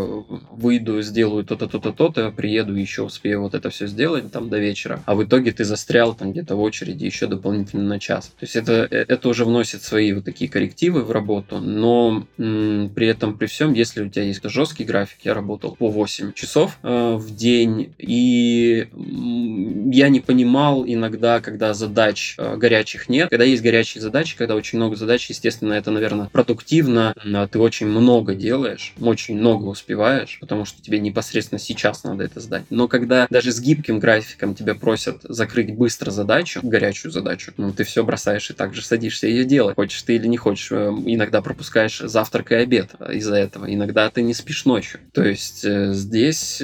выйду, 0.51 1.01
сделаю 1.01 1.43
то-то, 1.43 1.67
то-то, 1.67 1.91
то-то, 1.91 2.31
приеду, 2.31 2.73
еще 2.73 3.01
успею 3.03 3.41
вот 3.41 3.53
это 3.53 3.69
все 3.69 3.87
сделать 3.87 4.31
там 4.31 4.49
до 4.49 4.59
вечера, 4.59 5.03
а 5.05 5.15
в 5.15 5.23
итоге 5.23 5.51
ты 5.51 5.65
застрял 5.65 6.13
там 6.15 6.31
где-то 6.31 6.55
в 6.55 6.61
очереди 6.61 7.05
еще 7.05 7.27
дополнительно 7.27 7.83
на 7.83 7.99
час. 7.99 8.27
То 8.39 8.43
есть 8.43 8.55
это, 8.55 8.87
э, 8.89 9.05
это 9.07 9.27
уже 9.27 9.43
вносит 9.43 9.83
свои 9.83 10.13
вот 10.13 10.23
такие 10.23 10.49
коррективы 10.49 11.03
в 11.03 11.11
работу, 11.11 11.59
но 11.59 12.25
м- 12.37 12.89
при 12.95 13.07
этом, 13.07 13.37
при 13.37 13.47
всем, 13.47 13.73
если 13.73 14.03
у 14.03 14.09
тебя 14.09 14.23
есть 14.23 14.41
жесткий 14.43 14.85
график, 14.85 15.17
я 15.23 15.33
работал 15.33 15.75
по 15.75 15.89
8 15.89 16.33
часов 16.33 16.77
э, 16.83 17.15
в 17.15 17.35
день, 17.35 17.93
и 17.97 18.52
я 19.93 20.09
не 20.09 20.19
понимал 20.19 20.83
иногда, 20.85 21.39
когда 21.39 21.73
задач 21.73 22.35
э, 22.37 22.57
горячих 22.57 23.09
нет. 23.09 23.29
Когда 23.29 23.45
есть 23.45 23.61
горячие 23.61 24.01
задачи, 24.01 24.35
когда 24.37 24.55
очень 24.55 24.77
много 24.77 24.95
задач, 24.95 25.29
естественно, 25.29 25.73
это, 25.73 25.91
наверное, 25.91 26.29
продуктивно. 26.31 27.13
Ты 27.51 27.59
очень 27.59 27.87
много 27.87 28.35
делаешь, 28.35 28.93
очень 28.99 29.37
много 29.37 29.65
успеваешь, 29.65 30.37
потому 30.39 30.65
что 30.65 30.81
тебе 30.81 30.99
непосредственно 30.99 31.59
сейчас 31.59 32.03
надо 32.03 32.23
это 32.23 32.39
сдать. 32.39 32.63
Но 32.69 32.87
когда 32.87 33.27
даже 33.29 33.51
с 33.51 33.59
гибким 33.59 33.99
графиком 33.99 34.55
тебя 34.55 34.75
просят 34.75 35.21
закрыть 35.23 35.75
быстро 35.75 36.11
задачу, 36.11 36.59
горячую 36.63 37.11
задачу, 37.11 37.53
ну, 37.57 37.71
ты 37.71 37.83
все 37.83 38.03
бросаешь 38.03 38.49
и 38.49 38.53
также 38.53 38.83
садишься 38.83 39.27
ее 39.27 39.45
делать. 39.45 39.75
Хочешь 39.75 40.01
ты 40.01 40.15
или 40.15 40.27
не 40.27 40.37
хочешь. 40.37 40.71
Э, 40.71 40.91
иногда 41.05 41.41
пропускаешь 41.41 41.99
завтрак 41.99 42.51
и 42.51 42.55
обед 42.55 42.91
из-за 43.11 43.35
этого. 43.35 43.71
Иногда 43.71 44.09
ты 44.09 44.21
не 44.21 44.33
спишь 44.33 44.65
ночью. 44.65 44.99
То 45.13 45.23
есть 45.23 45.63
э, 45.65 45.93
здесь 45.93 46.61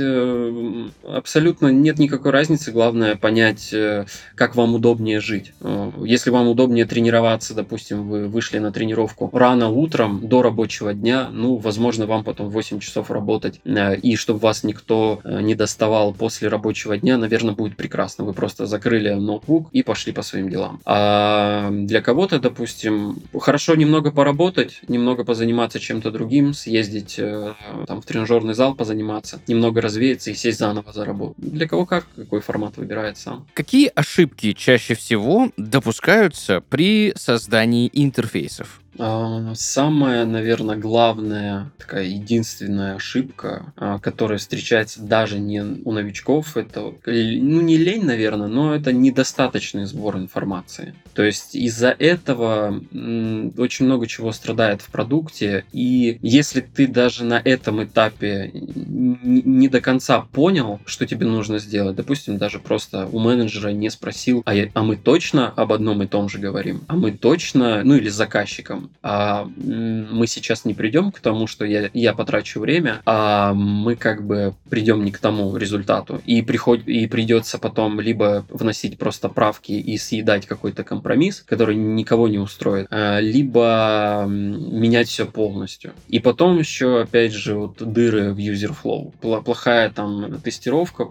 абсолютно 1.04 1.68
нет 1.82 2.00
никакой 2.00 2.32
разницы, 2.32 2.72
главное 2.72 3.16
понять, 3.16 3.74
э, 3.74 4.06
как 4.36 4.56
вам 4.56 4.76
удобнее 4.76 5.20
жить. 5.20 5.54
Э, 5.62 5.92
если 6.04 6.30
вам 6.30 6.48
удобнее 6.48 6.86
тренироваться, 6.86 7.54
допустим, 7.54 8.10
вы 8.10 8.28
вышли 8.28 8.60
на 8.60 8.72
тренировку 8.72 9.30
рано 9.34 9.70
утром 9.70 10.28
до 10.28 10.42
рабочего 10.42 10.94
дня, 10.94 11.30
ну, 11.32 11.56
возможно, 11.56 12.06
вам 12.06 12.24
потом 12.24 12.50
8 12.50 12.80
часов 12.80 13.12
работать, 13.12 13.62
э, 13.64 13.96
и 13.98 14.16
чтобы 14.16 14.40
вас 14.40 14.64
никто 14.64 15.22
не 15.24 15.56
доставал 15.56 16.14
после 16.14 16.48
рабочего 16.50 16.98
дня, 16.98 17.18
наверное, 17.18 17.54
будет 17.54 17.76
прекрасно. 17.76 18.24
Вы 18.24 18.34
просто 18.34 18.66
закрыли 18.66 19.10
ноутбук 19.14 19.70
и 19.72 19.84
пошли 19.84 20.14
по 20.14 20.22
своим 20.22 20.50
делам. 20.50 20.80
А 20.86 21.70
для 21.72 22.02
кого-то, 22.02 22.40
допустим, 22.40 23.18
хорошо 23.40 23.76
немного 23.76 24.12
поработать, 24.12 24.82
немного 24.88 25.24
позаниматься 25.24 25.80
чем-то 25.80 26.12
другим, 26.12 26.54
съездить 26.54 27.16
там 27.88 28.02
в 28.02 28.06
тренажерный 28.06 28.54
зал 28.54 28.76
позаниматься, 28.76 29.40
немного 29.48 29.82
развеяться 29.82 30.32
и 30.32 30.34
сесть 30.34 30.60
заново 30.60 30.92
за 30.94 31.06
работу. 31.06 31.36
Для 31.38 31.68
кого 31.70 31.86
как, 31.86 32.06
какой 32.16 32.42
формат 32.42 32.78
выбирает 32.78 33.18
сам. 33.18 33.48
Какие 33.54 33.92
ошибки 33.96 34.54
чаще 34.54 34.96
всего 34.96 35.52
допускаются 35.56 36.62
при 36.62 37.14
создании 37.16 37.90
интерфейсов? 37.94 38.82
Самая, 39.00 40.26
наверное, 40.26 40.76
главная, 40.76 41.72
такая 41.78 42.04
единственная 42.04 42.96
ошибка, 42.96 43.72
а, 43.78 43.98
которая 43.98 44.40
встречается 44.40 45.02
даже 45.02 45.40
не 45.40 45.62
у 45.62 45.92
новичков, 45.94 46.58
это, 46.58 46.94
ну, 47.06 47.62
не 47.62 47.78
лень, 47.78 48.04
наверное, 48.04 48.48
но 48.48 48.76
это 48.76 48.92
недостаточный 48.92 49.86
сбор 49.86 50.18
информации. 50.18 50.96
То 51.14 51.24
есть 51.24 51.56
из-за 51.56 51.90
этого 51.90 52.82
очень 53.58 53.86
много 53.86 54.06
чего 54.06 54.34
страдает 54.34 54.82
в 54.82 54.90
продукте, 54.90 55.64
и 55.72 56.20
если 56.22 56.60
ты 56.60 56.88
даже 56.88 57.24
на 57.24 57.42
этом 57.44 57.84
этапе 57.84 58.52
не 58.54 59.70
до 59.70 59.80
конца 59.80 60.22
понял, 60.22 60.82
что 60.86 61.06
тебе 61.06 61.26
нужно 61.26 61.60
сделать, 61.60 61.96
допустим, 61.96 62.38
даже 62.38 62.60
просто 62.60 63.08
у 63.08 63.20
менеджера 63.20 63.70
не 63.70 63.90
спросил, 63.90 64.44
а, 64.46 64.54
я, 64.54 64.70
а 64.74 64.84
мы 64.84 64.98
точно 64.98 65.50
об 65.50 65.72
одном 65.72 66.04
и 66.04 66.08
том 66.08 66.28
же 66.28 66.38
говорим, 66.38 66.82
а 66.88 66.96
мы 66.96 67.12
точно, 67.12 67.84
ну 67.84 67.96
или 67.96 68.10
заказчиком, 68.10 68.89
а 69.02 69.48
мы 69.58 70.28
сейчас 70.28 70.66
не 70.66 70.74
придем 70.74 71.12
к 71.12 71.20
тому, 71.20 71.48
что 71.48 71.66
я, 71.66 71.90
я 71.94 72.14
потрачу 72.14 72.60
время, 72.60 73.02
а 73.06 73.54
мы 73.54 73.96
как 73.96 74.26
бы 74.26 74.54
придем 74.70 75.06
не 75.06 75.12
к 75.12 75.20
тому 75.20 75.56
результату. 75.56 76.22
И, 76.26 76.42
приход, 76.42 76.82
и 76.86 77.08
придется 77.08 77.58
потом 77.60 78.00
либо 78.02 78.46
вносить 78.50 78.98
просто 78.98 79.30
правки 79.30 79.72
и 79.72 79.98
съедать 79.98 80.46
какой-то 80.46 80.84
компромисс, 80.84 81.44
который 81.46 81.76
никого 81.76 82.28
не 82.28 82.40
устроит, 82.40 82.88
а, 82.90 83.20
либо 83.20 84.26
менять 84.28 85.08
все 85.08 85.26
полностью. 85.26 85.94
И 86.08 86.20
потом 86.20 86.60
еще, 86.60 87.02
опять 87.02 87.34
же, 87.34 87.56
вот 87.56 87.78
дыры 87.80 88.34
в 88.34 88.38
user 88.38 88.76
flow. 88.84 89.14
Плохая 89.42 89.90
там 89.90 90.40
тестировка, 90.42 91.10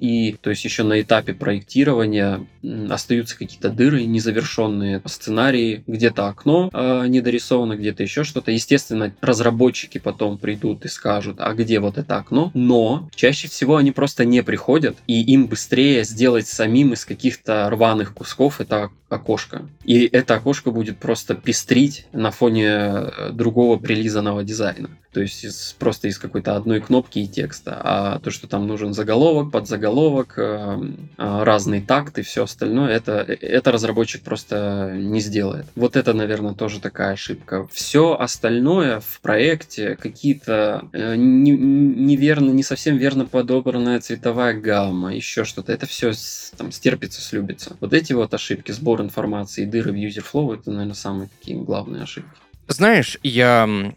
и 0.00 0.36
то 0.40 0.50
есть 0.50 0.64
еще 0.64 0.84
на 0.84 1.00
этапе 1.00 1.34
проектирования 1.34 2.46
остаются 2.90 3.36
какие-то 3.36 3.70
дыры 3.70 4.04
незавершенные 4.04 5.02
сценарии, 5.06 5.82
где-то 5.86 6.28
окно 6.28 6.70
э, 6.72 6.97
недорисовано, 7.06 7.76
где-то 7.76 8.02
еще 8.02 8.24
что-то. 8.24 8.50
Естественно, 8.50 9.14
разработчики 9.20 9.98
потом 9.98 10.38
придут 10.38 10.84
и 10.84 10.88
скажут, 10.88 11.36
а 11.38 11.52
где 11.54 11.80
вот 11.80 11.98
это 11.98 12.16
окно? 12.16 12.50
Но 12.54 13.08
чаще 13.14 13.48
всего 13.48 13.76
они 13.76 13.92
просто 13.92 14.24
не 14.24 14.42
приходят, 14.42 14.96
и 15.06 15.22
им 15.22 15.46
быстрее 15.46 16.04
сделать 16.04 16.46
самим 16.46 16.92
из 16.92 17.04
каких-то 17.04 17.68
рваных 17.70 18.14
кусков 18.14 18.60
это 18.60 18.90
окошко. 19.08 19.68
И 19.84 20.06
это 20.06 20.34
окошко 20.34 20.70
будет 20.70 20.98
просто 20.98 21.34
пестрить 21.34 22.06
на 22.12 22.30
фоне 22.30 22.66
э, 22.66 23.30
другого 23.32 23.78
прилизанного 23.78 24.44
дизайна. 24.44 24.90
То 25.18 25.22
есть 25.22 25.42
из, 25.42 25.74
просто 25.80 26.06
из 26.06 26.16
какой-то 26.16 26.54
одной 26.54 26.80
кнопки 26.80 27.18
и 27.18 27.26
текста. 27.26 27.80
А 27.82 28.20
то, 28.20 28.30
что 28.30 28.46
там 28.46 28.68
нужен 28.68 28.94
заголовок, 28.94 29.50
подзаголовок, 29.50 30.34
э, 30.36 30.78
э, 31.18 31.42
разный 31.42 31.80
такт 31.80 32.20
и 32.20 32.22
все 32.22 32.44
остальное, 32.44 32.92
это, 32.92 33.14
это 33.14 33.72
разработчик 33.72 34.22
просто 34.22 34.92
не 34.94 35.18
сделает. 35.18 35.66
Вот 35.74 35.96
это, 35.96 36.12
наверное, 36.12 36.54
тоже 36.54 36.78
такая 36.78 37.14
ошибка. 37.14 37.66
Все 37.72 38.14
остальное 38.16 39.00
в 39.00 39.18
проекте, 39.20 39.96
какие-то 39.96 40.84
не, 40.92 41.50
неверно, 41.50 42.52
не 42.52 42.62
совсем 42.62 42.96
верно 42.96 43.26
подобранная 43.26 43.98
цветовая 43.98 44.54
гамма, 44.54 45.16
еще 45.16 45.42
что-то, 45.42 45.72
это 45.72 45.86
все 45.86 46.12
там 46.56 46.70
стерпится, 46.70 47.20
слюбится. 47.20 47.76
Вот 47.80 47.92
эти 47.92 48.12
вот 48.12 48.32
ошибки, 48.34 48.70
сбор 48.70 49.00
информации 49.00 49.64
дыры 49.64 49.90
в 49.90 49.96
user 49.96 50.24
flow 50.32 50.54
это, 50.54 50.70
наверное, 50.70 50.94
самые 50.94 51.28
такие 51.40 51.58
главные 51.58 52.04
ошибки. 52.04 52.38
Знаешь, 52.68 53.18
я 53.24 53.94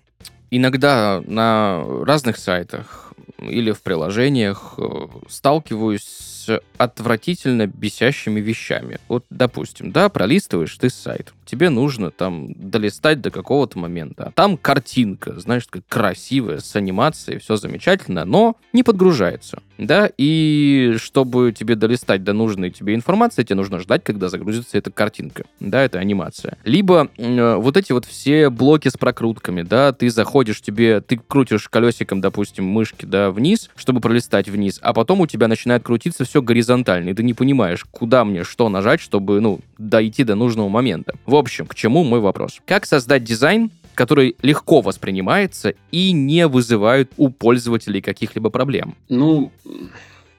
иногда 0.51 1.21
на 1.25 1.83
разных 2.05 2.37
сайтах 2.37 3.13
или 3.39 3.71
в 3.71 3.81
приложениях 3.81 4.75
э, 4.77 5.07
сталкиваюсь 5.29 6.30
отвратительно 6.77 7.67
бесящими 7.67 8.39
вещами. 8.39 8.99
Вот, 9.08 9.25
допустим, 9.30 9.91
да, 9.91 10.10
пролистываешь 10.10 10.75
ты 10.77 10.89
сайт, 10.89 11.34
тебе 11.45 11.69
нужно 11.69 12.12
там 12.12 12.54
долистать 12.54 13.19
до 13.21 13.30
какого-то 13.30 13.77
момента. 13.77 14.32
Там 14.36 14.58
картинка, 14.58 15.39
знаешь, 15.39 15.65
такая 15.65 15.84
красивая, 15.89 16.60
с 16.60 16.75
анимацией, 16.75 17.39
все 17.39 17.58
замечательно, 17.58 18.23
но 18.23 18.56
не 18.71 18.84
подгружается. 18.84 19.62
Да, 19.77 20.12
и 20.15 20.93
чтобы 20.97 21.51
тебе 21.58 21.75
долистать 21.75 22.23
до 22.23 22.34
нужной 22.34 22.69
тебе 22.69 22.93
информации, 22.93 23.41
тебе 23.41 23.56
нужно 23.56 23.80
ждать, 23.80 24.04
когда 24.04 24.30
загрузится 24.30 24.77
эта 24.77 24.91
картинка, 24.91 25.45
да, 25.60 25.82
эта 25.82 25.97
анимация. 25.97 26.58
Либо 26.63 27.10
э, 27.17 27.56
вот 27.56 27.77
эти 27.77 27.91
вот 27.91 28.06
все 28.06 28.51
блоки 28.51 28.89
с 28.89 28.93
прокрутками, 28.93 29.63
да, 29.63 29.91
ты 29.91 30.12
заходишь, 30.12 30.62
тебе, 30.62 31.01
ты 31.01 31.17
крутишь 31.17 31.67
колесиком, 31.67 32.21
допустим, 32.21 32.65
мышки, 32.65 33.06
да, 33.06 33.32
вниз, 33.32 33.71
чтобы 33.75 34.01
пролистать 34.01 34.47
вниз, 34.49 34.80
а 34.84 34.93
потом 34.93 35.21
у 35.21 35.27
тебя 35.27 35.47
начинает 35.47 35.82
крутиться 35.84 36.25
все 36.31 36.41
горизонтально, 36.41 37.09
и 37.09 37.13
ты 37.13 37.23
не 37.23 37.33
понимаешь, 37.33 37.83
куда 37.91 38.23
мне 38.23 38.45
что 38.45 38.69
нажать, 38.69 39.01
чтобы, 39.01 39.41
ну, 39.41 39.59
дойти 39.77 40.23
до 40.23 40.35
нужного 40.35 40.69
момента. 40.69 41.13
В 41.25 41.35
общем, 41.35 41.67
к 41.67 41.75
чему 41.75 42.05
мой 42.05 42.21
вопрос? 42.21 42.61
Как 42.65 42.85
создать 42.85 43.25
дизайн, 43.25 43.69
который 43.95 44.37
легко 44.41 44.79
воспринимается 44.79 45.73
и 45.91 46.13
не 46.13 46.47
вызывает 46.47 47.11
у 47.17 47.27
пользователей 47.27 48.01
каких-либо 48.01 48.49
проблем? 48.49 48.95
Ну, 49.09 49.51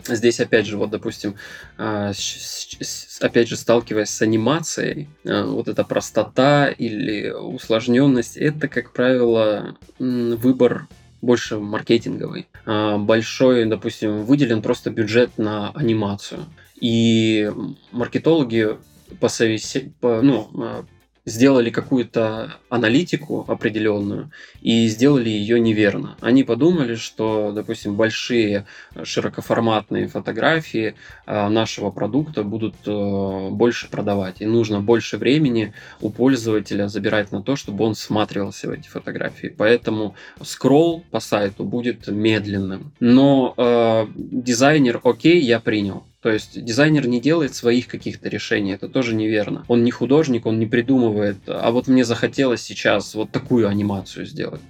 Здесь, 0.09 0.41
опять 0.41 0.67
же, 0.67 0.79
вот, 0.79 0.91
допустим, 0.91 1.37
а, 1.79 2.11
опять 3.21 3.49
же, 3.49 3.57
сталкиваясь 3.57 4.11
с 4.11 4.23
анимацией, 4.23 5.09
а, 5.25 5.45
вот 5.45 5.69
эта 5.69 5.85
простота 5.85 6.71
или 6.71 7.31
усложненность, 7.31 8.37
это, 8.37 8.67
как 8.67 8.93
правило, 8.93 9.77
выбор 10.01 10.89
больше 11.23 11.59
маркетинговый. 11.59 12.49
А, 12.67 12.99
большой, 12.99 13.65
допустим, 13.65 14.25
выделен 14.25 14.61
просто 14.61 14.91
бюджет 14.91 15.39
на 15.39 15.71
анимацию. 15.71 16.45
И 16.79 17.51
маркетологи 17.93 18.77
по 19.21 19.29
совести, 19.29 19.95
по, 20.01 20.21
ну, 20.21 20.51
сделали 21.25 21.71
какую-то 21.71 22.55
аналитику 22.69 23.45
определенную 23.47 24.31
и 24.61 24.89
сделали 24.89 25.29
ее 25.29 25.61
неверно. 25.61 26.17
Они 26.21 26.43
подумали, 26.43 26.97
что, 26.97 27.53
допустим, 27.53 27.95
большие 27.95 28.67
широкоформатные 29.03 30.09
фотографии 30.09 30.95
а, 31.27 31.49
нашего 31.49 31.91
продукта 31.91 32.43
будут 32.43 32.75
э, 32.87 33.49
больше 33.51 33.89
продавать, 33.89 34.41
и 34.41 34.47
нужно 34.47 34.81
больше 34.81 35.17
времени 35.17 35.73
у 36.01 36.11
пользователя 36.11 36.89
забирать 36.89 37.31
на 37.31 37.43
то, 37.43 37.55
чтобы 37.55 37.85
он 37.85 37.95
всматривался 37.95 38.69
в 38.69 38.71
эти 38.73 38.89
фотографии. 38.89 39.55
Поэтому 39.57 40.17
скролл 40.43 41.05
по 41.11 41.21
сайту 41.21 41.65
будет 41.65 42.09
медленным. 42.09 42.93
Но 42.99 43.55
э, 43.57 44.07
дизайнер, 44.17 45.01
окей, 45.05 45.41
я 45.41 45.61
принял. 45.61 46.05
То 46.23 46.31
есть 46.31 46.65
дизайнер 46.65 47.09
не 47.09 47.21
делает 47.21 47.53
своих 47.53 47.89
каких-то 47.89 48.29
решений, 48.29 48.73
это 48.73 48.89
тоже 48.89 49.13
неверно. 49.13 49.65
Он 49.67 49.83
не 49.83 49.91
художник, 49.91 50.47
он 50.47 50.61
не 50.61 50.67
придумывает, 50.67 51.39
а 51.49 51.73
вот 51.73 51.89
мне 51.89 52.05
захотелось 52.05 52.63
сейчас 52.63 53.17
вот 53.17 53.33
такую 53.33 53.69
анимацию 53.69 54.25
сделать. 54.25 54.61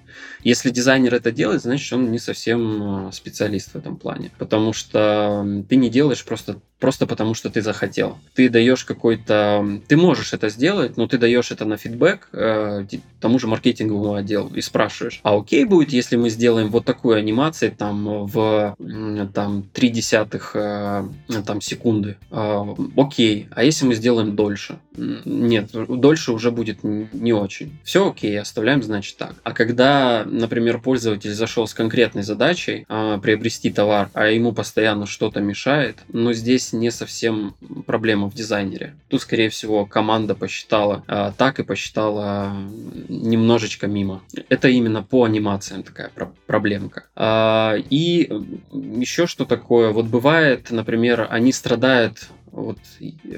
Если 0.43 0.71
дизайнер 0.71 1.15
это 1.15 1.33
делает, 1.33 1.63
значит 1.63 1.93
он 1.93 2.11
не 2.11 2.19
совсем 2.19 3.09
э, 3.09 3.13
специалист 3.13 3.73
в 3.73 3.77
этом 3.77 3.97
плане. 3.97 4.31
Потому 4.39 4.73
что 4.73 5.47
ты 5.69 5.77
не 5.77 5.91
делаешь 5.91 6.25
просто, 6.25 6.59
просто 6.79 7.07
потому, 7.07 7.35
что 7.35 7.51
ты 7.51 7.63
захотел. 7.63 8.19
Ты 8.35 8.49
даешь 8.49 8.85
какой-то... 8.85 9.81
Ты 9.89 9.97
можешь 9.97 10.33
это 10.33 10.49
сделать, 10.49 10.97
но 10.97 11.07
ты 11.07 11.19
даешь 11.19 11.51
это 11.51 11.65
на 11.65 11.77
фидбэк 11.77 12.29
э, 12.33 12.87
тому 13.23 13.39
же 13.39 13.47
маркетинговому 13.47 14.15
отделу 14.15 14.51
и 14.55 14.61
спрашиваешь, 14.61 15.21
а 15.23 15.37
окей 15.37 15.65
будет, 15.65 15.93
если 15.93 16.17
мы 16.17 16.29
сделаем 16.29 16.69
вот 16.69 16.85
такую 16.85 17.17
анимацию 17.17 17.73
там 17.73 18.27
в 18.27 18.77
там, 19.33 19.63
3 19.73 19.89
десятых 19.89 20.51
э, 20.55 21.05
там, 21.47 21.61
секунды? 21.61 22.17
Э, 22.31 22.65
окей. 22.97 23.49
А 23.53 23.65
если 23.65 23.87
мы 23.87 23.95
сделаем 23.95 24.37
дольше? 24.37 24.79
Нет, 24.97 25.71
дольше 25.73 26.33
уже 26.33 26.51
будет 26.51 26.83
не 26.83 27.33
очень. 27.33 27.79
Все 27.85 28.11
окей, 28.11 28.39
оставляем, 28.39 28.83
значит, 28.83 29.17
так. 29.17 29.35
А 29.43 29.53
когда, 29.53 30.25
например, 30.27 30.81
пользователь 30.81 31.33
зашел 31.33 31.67
с 31.67 31.75
конкретной 31.75 32.23
задачей 32.23 32.85
а, 32.89 33.19
приобрести 33.19 33.71
товар, 33.71 34.11
а 34.15 34.27
ему 34.27 34.53
постоянно 34.53 35.07
что-то 35.07 35.41
мешает, 35.41 35.99
но 36.13 36.33
здесь 36.33 36.73
не 36.73 36.91
совсем 36.91 37.55
проблема 37.87 38.31
в 38.31 38.35
дизайнере. 38.35 38.95
Тут, 39.09 39.23
скорее 39.23 39.49
всего, 39.49 39.87
команда 39.87 40.35
посчитала 40.35 41.05
а, 41.07 41.33
так 41.33 41.59
и 41.59 41.65
посчитала 41.65 42.53
немножечко 43.09 43.87
мимо. 43.87 44.23
Это 44.49 44.69
именно 44.69 45.03
по 45.03 45.25
анимациям 45.25 45.83
такая 45.83 46.11
про- 46.11 46.33
проблемка. 46.47 47.05
А, 47.17 47.77
и 47.91 48.31
еще 48.73 49.27
что 49.27 49.45
такое, 49.45 49.91
вот 49.91 50.07
бывает, 50.07 50.71
например, 50.71 51.27
они 51.31 51.53
страдают 51.53 52.29
вот 52.53 52.79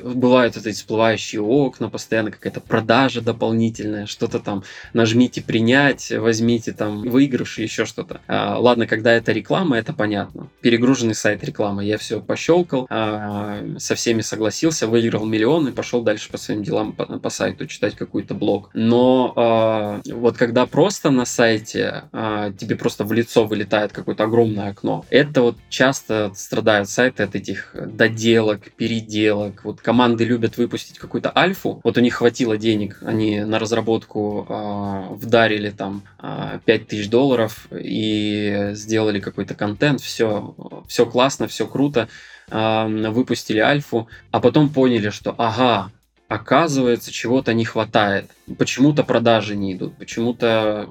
бывают 0.03 0.57
вот 0.57 0.67
эти 0.67 0.77
всплывающие 0.77 1.41
окна, 1.41 1.89
постоянно 1.89 2.33
какая-то 2.33 2.61
продажа 2.61 3.21
дополнительная, 3.21 4.07
что-то 4.07 4.41
там 4.41 4.65
нажмите 4.93 5.41
принять, 5.41 6.11
возьмите 6.11 6.73
там 6.73 7.03
выигрыш 7.03 7.59
еще 7.59 7.85
что-то. 7.85 8.21
А, 8.27 8.59
ладно, 8.59 8.87
когда 8.87 9.13
это 9.13 9.33
реклама, 9.33 9.79
это 9.79 9.93
понятно. 9.93 10.49
Перегруженный 10.61 11.15
сайт 11.15 11.45
рекламы. 11.45 11.85
Я 11.85 11.97
все 11.97 12.21
пощелкал, 12.21 12.87
а, 12.91 13.63
со 13.79 13.95
всеми 13.95 14.21
согласился, 14.21 14.89
выиграл 14.89 15.25
миллион 15.25 15.69
и 15.69 15.73
пошел 15.73 16.03
дальше 16.03 16.31
по 16.31 16.37
своим 16.37 16.63
делам 16.63 16.93
по, 16.93 17.07
по 17.07 17.31
сайту 17.31 17.67
читать 17.67 17.95
какой-то 17.95 18.35
блог. 18.35 18.71
Но 18.75 19.33
а, 19.37 20.01
вот 20.07 20.37
когда 20.37 20.67
просто 20.67 21.11
на 21.11 21.25
сайте 21.25 22.05
а, 22.13 22.51
тебе 22.53 22.75
просто 22.75 23.05
в 23.05 23.13
лицо 23.13 23.45
вылетает 23.45 23.93
какое-то 23.93 24.25
огромное 24.25 24.71
окно, 24.71 25.05
это 25.11 25.43
вот 25.43 25.57
часто 25.69 26.33
страдают 26.35 26.89
сайты 26.89 27.23
от 27.23 27.37
этих 27.37 27.75
доделок, 27.75 28.73
переделок 28.73 29.04
переделок. 29.05 29.65
Вот 29.65 29.81
команды 29.81 30.25
любят 30.25 30.57
выпустить 30.57 30.99
какую-то 30.99 31.33
альфу. 31.37 31.81
Вот 31.85 31.97
у 31.97 32.01
них 32.01 32.15
хватило 32.15 32.57
денег, 32.57 32.99
они 33.05 33.41
на 33.41 33.59
разработку 33.59 34.47
э, 34.49 35.15
вдарили 35.15 35.71
там 35.71 36.03
э, 36.05 36.21
а, 36.21 36.61
5000 36.65 37.09
долларов 37.09 37.69
и 37.71 38.71
сделали 38.73 39.21
какой-то 39.21 39.55
контент. 39.55 40.01
Все, 40.01 40.55
все 40.89 41.07
классно, 41.07 41.47
все 41.47 41.67
круто. 41.67 42.09
Э, 42.51 42.87
выпустили 43.11 43.61
альфу, 43.61 44.09
а 44.31 44.41
потом 44.41 44.69
поняли, 44.69 45.11
что 45.11 45.35
ага, 45.39 45.91
оказывается, 46.29 47.13
чего-то 47.13 47.55
не 47.55 47.65
хватает. 47.65 48.31
Почему-то 48.59 49.05
продажи 49.05 49.57
не 49.57 49.75
идут, 49.75 49.97
почему-то 49.97 50.89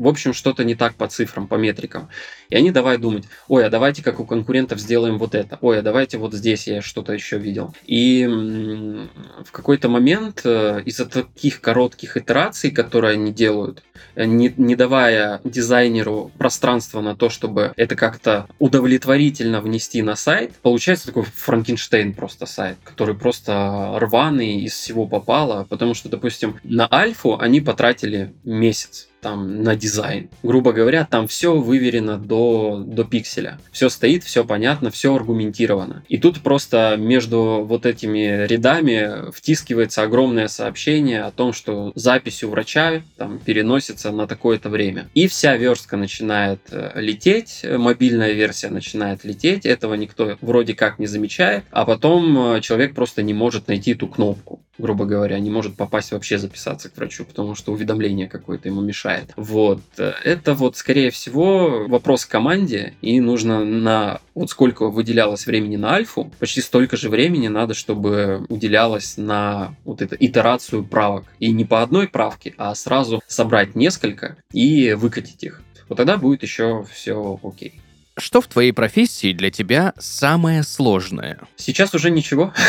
в 0.00 0.08
общем, 0.08 0.32
что-то 0.32 0.64
не 0.64 0.74
так 0.74 0.94
по 0.94 1.08
цифрам, 1.08 1.46
по 1.46 1.56
метрикам. 1.56 2.08
И 2.48 2.56
они 2.56 2.70
давай 2.70 2.96
думать, 2.96 3.24
ой, 3.48 3.66
а 3.66 3.68
давайте 3.68 4.02
как 4.02 4.18
у 4.18 4.24
конкурентов 4.24 4.80
сделаем 4.80 5.18
вот 5.18 5.34
это, 5.34 5.58
ой, 5.60 5.80
а 5.80 5.82
давайте 5.82 6.16
вот 6.16 6.32
здесь 6.32 6.66
я 6.66 6.80
что-то 6.80 7.12
еще 7.12 7.36
видел. 7.36 7.74
И 7.84 8.26
в 8.26 9.52
какой-то 9.52 9.90
момент 9.90 10.40
э, 10.44 10.80
из-за 10.86 11.04
таких 11.04 11.60
коротких 11.60 12.16
итераций, 12.16 12.70
которые 12.70 13.12
они 13.12 13.30
делают, 13.30 13.82
э, 14.14 14.24
не, 14.24 14.52
не 14.56 14.74
давая 14.74 15.42
дизайнеру 15.44 16.32
пространства 16.38 17.02
на 17.02 17.14
то, 17.14 17.28
чтобы 17.28 17.74
это 17.76 17.94
как-то 17.94 18.46
удовлетворительно 18.58 19.60
внести 19.60 20.00
на 20.00 20.16
сайт, 20.16 20.54
получается 20.62 21.08
такой 21.08 21.24
Франкенштейн 21.24 22.14
просто 22.14 22.46
сайт, 22.46 22.78
который 22.84 23.14
просто 23.14 23.98
рваный, 23.98 24.62
из 24.62 24.72
всего 24.72 25.06
попало, 25.06 25.66
потому 25.68 25.92
что, 25.92 26.08
допустим, 26.08 26.58
на 26.64 26.88
альфу 26.90 27.38
они 27.38 27.60
потратили 27.60 28.32
месяц 28.44 29.09
там 29.20 29.62
на 29.62 29.76
дизайн. 29.76 30.28
Грубо 30.42 30.72
говоря, 30.72 31.06
там 31.10 31.26
все 31.28 31.56
выверено 31.56 32.18
до, 32.18 32.82
до 32.84 33.04
пикселя. 33.04 33.58
Все 33.72 33.88
стоит, 33.88 34.24
все 34.24 34.44
понятно, 34.44 34.90
все 34.90 35.14
аргументировано. 35.14 36.04
И 36.08 36.18
тут 36.18 36.40
просто 36.40 36.96
между 36.98 37.64
вот 37.66 37.86
этими 37.86 38.46
рядами 38.46 39.30
втискивается 39.32 40.02
огромное 40.02 40.48
сообщение 40.48 41.22
о 41.22 41.30
том, 41.30 41.52
что 41.52 41.92
запись 41.94 42.42
у 42.42 42.50
врача 42.50 43.02
там 43.16 43.38
переносится 43.38 44.10
на 44.10 44.26
такое-то 44.26 44.68
время. 44.68 45.08
И 45.14 45.28
вся 45.28 45.56
верстка 45.56 45.96
начинает 45.96 46.60
э, 46.70 46.92
лететь, 46.96 47.64
мобильная 47.64 48.32
версия 48.32 48.68
начинает 48.68 49.24
лететь, 49.24 49.66
этого 49.66 49.94
никто 49.94 50.36
вроде 50.40 50.74
как 50.74 50.98
не 50.98 51.06
замечает, 51.06 51.64
а 51.70 51.84
потом 51.84 52.54
э, 52.54 52.60
человек 52.60 52.94
просто 52.94 53.22
не 53.22 53.34
может 53.34 53.68
найти 53.68 53.92
эту 53.92 54.08
кнопку 54.08 54.60
грубо 54.80 55.04
говоря, 55.04 55.38
не 55.38 55.50
может 55.50 55.76
попасть 55.76 56.12
вообще 56.12 56.38
записаться 56.38 56.88
к 56.88 56.96
врачу, 56.96 57.24
потому 57.24 57.54
что 57.54 57.72
уведомление 57.72 58.28
какое-то 58.28 58.68
ему 58.68 58.80
мешает. 58.80 59.09
Вот. 59.36 59.80
Это 59.96 60.54
вот, 60.54 60.76
скорее 60.76 61.10
всего, 61.10 61.86
вопрос 61.88 62.26
к 62.26 62.30
команде, 62.30 62.94
и 63.00 63.20
нужно 63.20 63.64
на 63.64 64.20
вот 64.34 64.50
сколько 64.50 64.88
выделялось 64.88 65.46
времени 65.46 65.76
на 65.76 65.94
альфу, 65.94 66.30
почти 66.38 66.60
столько 66.60 66.96
же 66.96 67.10
времени 67.10 67.48
надо, 67.48 67.74
чтобы 67.74 68.44
уделялось 68.48 69.16
на 69.16 69.74
вот 69.84 70.02
эту 70.02 70.16
итерацию 70.18 70.84
правок. 70.84 71.24
И 71.38 71.52
не 71.52 71.64
по 71.64 71.82
одной 71.82 72.08
правке, 72.08 72.54
а 72.56 72.74
сразу 72.74 73.22
собрать 73.26 73.74
несколько 73.74 74.36
и 74.52 74.92
выкатить 74.94 75.42
их. 75.44 75.62
Вот 75.88 75.96
тогда 75.96 76.16
будет 76.16 76.42
еще 76.42 76.86
все 76.92 77.38
окей. 77.42 77.80
Что 78.20 78.40
в 78.40 78.46
твоей 78.46 78.72
профессии 78.72 79.32
для 79.32 79.50
тебя 79.50 79.94
самое 79.98 80.62
сложное? 80.62 81.40
Сейчас 81.56 81.94
уже 81.94 82.10
ничего. 82.10 82.52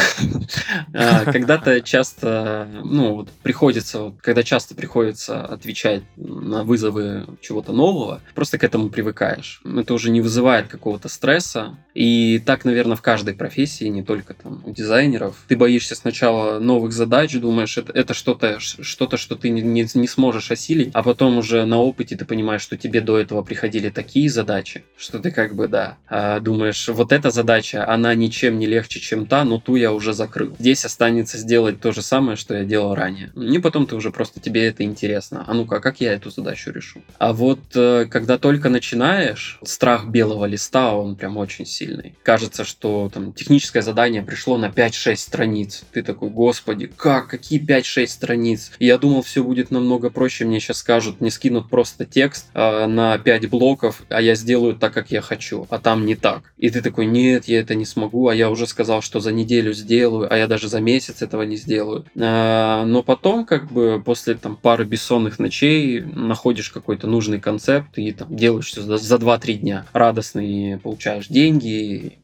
А, 0.94 1.26
когда-то 1.26 1.82
часто, 1.82 2.68
ну, 2.84 3.28
приходится, 3.44 4.14
когда 4.22 4.44
часто 4.44 4.76
приходится 4.76 5.44
отвечать 5.46 6.04
на 6.18 6.64
вызовы 6.64 7.26
чего-то 7.42 7.72
нового, 7.72 8.22
просто 8.36 8.58
к 8.58 8.64
этому 8.64 8.90
привыкаешь. 8.90 9.62
Это 9.64 9.94
уже 9.94 10.10
не 10.10 10.22
вызывает 10.22 10.68
какого-то 10.68 11.08
стресса. 11.08 11.78
И 11.93 12.41
так, 12.45 12.65
наверное, 12.65 12.95
в 12.95 13.01
каждой 13.01 13.34
профессии, 13.34 13.86
не 13.86 14.04
только 14.04 14.34
там 14.34 14.62
у 14.65 14.71
дизайнеров. 14.71 15.36
Ты 15.47 15.58
боишься 15.58 15.95
сначала 15.95 16.60
новых 16.60 16.93
задач, 16.93 17.34
думаешь, 17.34 17.77
это, 17.77 17.91
это 17.93 18.13
что-то, 18.13 18.60
что-то, 18.60 19.17
что 19.17 19.36
ты 19.36 19.49
не, 19.49 19.62
не, 19.62 20.08
сможешь 20.08 20.51
осилить, 20.51 20.91
а 20.93 21.04
потом 21.04 21.38
уже 21.38 21.65
на 21.65 21.80
опыте 21.80 22.15
ты 22.15 22.25
понимаешь, 22.25 22.62
что 22.62 22.77
тебе 22.77 23.01
до 23.01 23.17
этого 23.17 23.41
приходили 23.41 23.89
такие 23.89 24.30
задачи, 24.30 24.84
что 24.97 25.19
ты 25.19 25.32
как 25.32 25.56
бы, 25.56 25.67
да, 25.67 25.97
а, 26.08 26.39
думаешь, 26.39 26.88
вот 26.88 27.12
эта 27.12 27.30
задача, 27.30 27.88
она 27.88 28.13
ничем 28.15 28.60
не 28.60 28.67
легче, 28.67 28.99
чем 28.99 29.25
та, 29.25 29.43
но 29.43 29.60
ту 29.60 29.75
я 29.75 29.91
уже 29.91 30.13
закрыл. 30.13 30.56
Здесь 30.60 30.86
останется 30.86 31.38
сделать 31.38 31.82
то 31.82 31.91
же 31.91 32.01
самое, 32.01 32.38
что 32.38 32.56
я 32.56 32.63
делал 32.63 32.95
ранее. 32.95 33.32
И 33.36 33.60
потом 33.60 33.86
ты 33.86 33.95
уже 33.95 34.12
просто, 34.12 34.39
тебе 34.39 34.65
это 34.65 34.84
интересно. 34.84 35.43
А 35.47 35.54
ну-ка, 35.54 35.80
как 35.80 36.01
я 36.01 36.13
эту 36.13 36.30
задачу 36.30 36.71
решу? 36.71 37.01
А 37.17 37.34
вот 37.34 37.60
э, 37.75 38.06
когда 38.10 38.38
только 38.38 38.69
начинаешь, 38.69 39.60
страх 39.63 40.08
белого 40.08 40.45
листа, 40.45 40.93
он 40.93 41.15
прям 41.15 41.38
очень 41.38 41.65
сильный. 41.65 41.81
Кажется, 42.24 42.63
что 42.65 43.10
там 43.13 43.34
техническое 43.34 43.82
задание 43.82 44.22
пришло 44.22 44.58
на 44.58 44.67
5-6 44.67 45.15
страниц. 45.15 45.84
Ты 45.91 46.04
такой, 46.04 46.30
господи, 46.30 46.88
как, 46.88 47.28
какие 47.28 47.63
5-6 47.65 48.08
страниц? 48.08 48.72
Я 48.80 48.98
думал, 48.98 49.22
все 49.22 49.44
будет 49.44 49.72
намного 49.72 50.10
проще. 50.10 50.46
Мне 50.46 50.60
сейчас 50.60 50.78
скажут, 50.78 51.22
не 51.22 51.30
скинут 51.30 51.70
просто 51.70 52.06
текст 52.06 52.48
э, 52.54 52.86
на 52.86 53.17
5 53.17 53.50
блоков, 53.50 54.04
а 54.10 54.22
я 54.22 54.36
сделаю 54.36 54.76
так, 54.76 54.94
как 54.94 55.12
я 55.12 55.22
хочу, 55.22 55.67
а 55.70 55.80
там 55.80 56.06
не 56.06 56.15
так. 56.15 56.54
И 56.58 56.70
ты 56.70 56.82
такой, 56.82 57.06
нет, 57.06 57.46
я 57.46 57.60
это 57.60 57.76
не 57.76 57.86
смогу, 57.86 58.28
а 58.28 58.36
я 58.36 58.50
уже 58.50 58.67
сказал, 58.67 59.02
что 59.02 59.20
за 59.20 59.32
неделю 59.32 59.74
сделаю, 59.74 60.32
а 60.32 60.38
я 60.38 60.48
даже 60.48 60.67
за 60.67 60.80
месяц 60.80 61.22
этого 61.22 61.44
не 61.44 61.56
сделаю. 61.56 62.06
А, 62.20 62.86
но 62.86 63.04
потом, 63.04 63.46
как 63.46 63.72
бы, 63.72 64.02
после 64.04 64.36
там 64.36 64.56
пары 64.56 64.86
бессонных 64.86 65.39
ночей 65.39 66.02
находишь 66.02 66.70
какой-то 66.70 67.08
нужный 67.08 67.39
концепт 67.39 67.98
и 67.98 68.12
там 68.12 68.36
делаешь 68.36 68.67
все 68.67 68.82
за 68.82 69.15
2-3 69.15 69.54
дня. 69.54 69.86
Радостный 69.94 70.78
получаешь 70.78 71.28
деньги, 71.28 71.67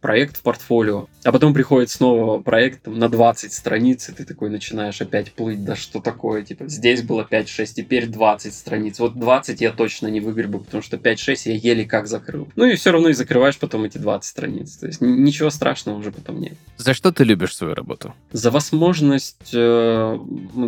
проект 0.01 0.37
в 0.37 0.41
портфолио. 0.41 1.07
А 1.23 1.31
потом 1.31 1.53
приходит 1.53 1.89
снова 1.89 2.41
проект 2.41 2.83
там, 2.83 2.97
на 2.97 3.09
20 3.09 3.51
страниц, 3.51 4.09
и 4.09 4.13
ты 4.13 4.25
такой 4.25 4.49
начинаешь 4.49 5.01
опять 5.01 5.33
плыть, 5.33 5.63
да 5.63 5.75
что 5.75 5.99
такое, 5.99 6.43
типа, 6.43 6.67
здесь 6.67 7.01
было 7.03 7.27
5-6, 7.29 7.73
теперь 7.75 8.07
20 8.07 8.53
страниц. 8.53 8.99
Вот 8.99 9.19
20 9.19 9.61
я 9.61 9.71
точно 9.71 10.07
не 10.07 10.21
выгребу, 10.21 10.59
потому 10.59 10.81
что 10.81 10.97
5-6 10.97 11.37
я 11.45 11.55
еле 11.55 11.85
как 11.85 12.07
закрыл. 12.07 12.47
Ну 12.55 12.65
и 12.65 12.75
все 12.75 12.91
равно 12.91 13.09
и 13.09 13.13
закрываешь 13.13 13.57
потом 13.57 13.83
эти 13.83 13.97
20 13.97 14.29
страниц. 14.29 14.77
То 14.77 14.87
есть 14.87 15.01
ничего 15.01 15.49
страшного 15.49 15.97
уже 15.97 16.11
потом 16.11 16.39
нет. 16.39 16.53
За 16.77 16.93
что 16.93 17.11
ты 17.11 17.23
любишь 17.23 17.55
свою 17.55 17.73
работу? 17.73 18.13
За 18.31 18.51
возможность 18.51 19.51
э, 19.53 20.19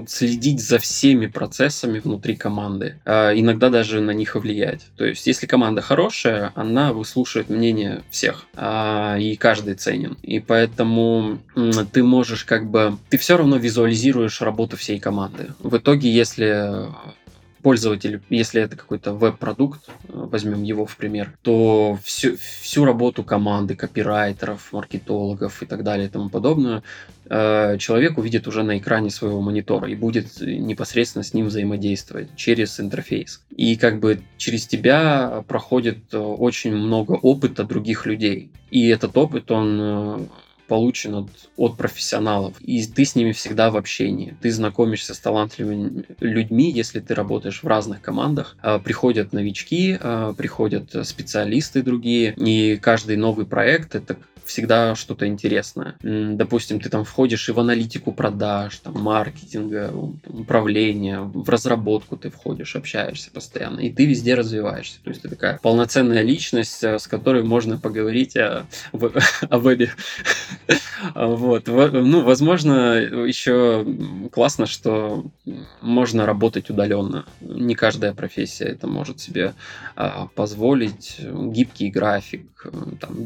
следить 0.08 0.62
за 0.62 0.80
всеми 0.80 1.28
процессами 1.28 2.00
внутри 2.00 2.36
команды. 2.36 3.00
Э, 3.06 3.32
иногда 3.34 3.70
даже 3.70 4.02
на 4.02 4.12
них 4.12 4.36
влиять. 4.36 4.88
То 4.98 5.06
есть 5.06 5.28
если 5.28 5.46
команда 5.46 5.82
хорошая, 5.82 6.52
она 6.56 6.94
выслушает 6.94 7.50
мнение 7.50 8.04
всех. 8.10 8.46
Э, 8.56 8.69
и 9.20 9.36
каждый 9.36 9.76
ценен. 9.76 10.18
И 10.22 10.40
поэтому 10.40 11.40
ты 11.92 12.04
можешь 12.04 12.44
как 12.44 12.70
бы... 12.70 12.98
Ты 13.10 13.18
все 13.18 13.38
равно 13.38 13.58
визуализируешь 13.58 14.42
работу 14.42 14.78
всей 14.78 15.00
команды. 15.00 15.54
В 15.60 15.78
итоге, 15.78 16.12
если 16.12 16.88
пользователь, 17.62 18.22
если 18.30 18.62
это 18.62 18.76
какой-то 18.76 19.14
веб-продукт, 19.14 19.82
э, 19.88 19.92
возьмем 20.14 20.64
его 20.64 20.86
в 20.86 20.98
пример, 20.98 21.34
то 21.42 21.98
всю, 22.04 22.38
всю 22.38 22.86
работу 22.86 23.24
команды, 23.24 23.76
копирайтеров, 23.76 24.74
маркетологов 24.74 25.62
и 25.62 25.66
так 25.66 25.84
далее 25.84 26.08
и 26.08 26.10
тому 26.10 26.30
подобное, 26.30 26.84
э, 27.30 27.78
человек 27.78 28.18
увидит 28.18 28.48
уже 28.48 28.64
на 28.64 28.78
экране 28.78 29.10
своего 29.10 29.42
монитора 29.42 29.90
и 29.90 29.96
будет 29.96 30.42
непосредственно 30.42 31.24
с 31.24 31.34
ним 31.34 31.48
взаимодействовать 31.48 32.36
через 32.36 32.80
интерфейс. 32.80 33.42
И 33.56 33.76
как 33.76 34.00
бы 34.00 34.22
через 34.38 34.68
тебя 34.68 35.44
проходит 35.48 36.14
э, 36.14 36.18
очень 36.18 36.74
много 36.76 37.14
опыта 37.14 37.64
других 37.64 38.06
людей. 38.06 38.52
И 38.72 38.88
этот 38.88 39.18
опыт, 39.18 39.52
он 39.52 40.30
получен 40.70 41.16
от, 41.16 41.30
от 41.58 41.76
профессионалов, 41.76 42.54
и 42.62 42.86
ты 42.86 43.04
с 43.04 43.16
ними 43.16 43.34
всегда 43.34 43.72
в 43.72 43.76
общении. 43.76 44.38
Ты 44.42 44.52
знакомишься 44.52 45.14
с 45.14 45.20
талантливыми 45.20 46.06
людьми, 46.22 46.72
если 46.72 47.00
ты 47.02 47.14
работаешь 47.16 47.64
в 47.64 47.68
разных 47.68 48.02
командах. 48.02 48.56
А, 48.62 48.80
приходят 48.80 49.34
новички, 49.34 49.98
а, 50.00 50.34
приходят 50.34 50.96
специалисты 51.06 51.82
другие, 51.82 52.34
и 52.38 52.78
каждый 52.78 53.18
новый 53.18 53.46
проект 53.46 53.96
это 53.96 54.16
всегда 54.50 54.96
что-то 54.96 55.28
интересное. 55.28 55.96
Допустим, 56.02 56.80
ты 56.80 56.90
там 56.90 57.06
входишь 57.06 57.48
и 57.50 57.52
в 57.52 57.60
аналитику 57.60 58.12
продаж, 58.12 58.78
там, 58.78 58.96
маркетинга, 58.96 59.94
управления, 60.26 61.22
в 61.22 61.48
разработку 61.48 62.18
ты 62.18 62.30
входишь, 62.32 62.76
общаешься 62.76 63.30
постоянно, 63.32 63.80
и 63.80 63.92
ты 63.92 64.06
везде 64.06 64.34
развиваешься. 64.34 65.00
То 65.04 65.12
есть 65.12 65.22
ты 65.22 65.30
такая 65.30 65.60
полноценная 65.62 66.24
личность, 66.24 66.84
э, 66.84 66.98
с 66.98 67.08
которой 67.08 67.44
можно 67.44 67.78
поговорить 67.78 68.36
о, 68.38 68.66
о 69.50 69.60
вебе. 69.60 69.92
Вот. 71.16 71.68
Ну, 71.68 72.24
возможно, 72.24 72.98
еще 72.98 73.86
классно, 74.34 74.66
что 74.66 75.26
можно 75.82 76.26
работать 76.26 76.70
удаленно. 76.70 77.26
Не 77.40 77.74
каждая 77.74 78.14
профессия 78.14 78.66
это 78.66 78.86
может 78.88 79.22
себе 79.22 79.54
а, 79.96 80.28
позволить. 80.36 81.18
Гибкий 81.20 81.90
график. 81.90 82.50
Э, 82.66 82.70
там, 83.00 83.26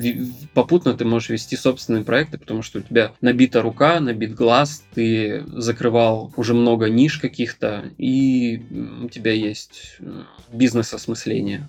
попутно 0.53 0.93
ты 0.93 1.05
можешь 1.13 1.29
вести 1.29 1.55
собственные 1.55 2.03
проекты, 2.03 2.37
потому 2.37 2.61
что 2.61 2.79
у 2.79 2.81
тебя 2.81 3.13
набита 3.21 3.61
рука, 3.61 3.99
набит 3.99 4.33
глаз, 4.33 4.83
ты 4.93 5.43
закрывал 5.47 6.33
уже 6.35 6.53
много 6.53 6.89
ниш 6.89 7.19
каких-то, 7.19 7.85
и 7.97 8.61
у 9.03 9.09
тебя 9.09 9.31
есть 9.31 9.97
э, 9.99 10.23
бизнес-осмысление 10.51 11.67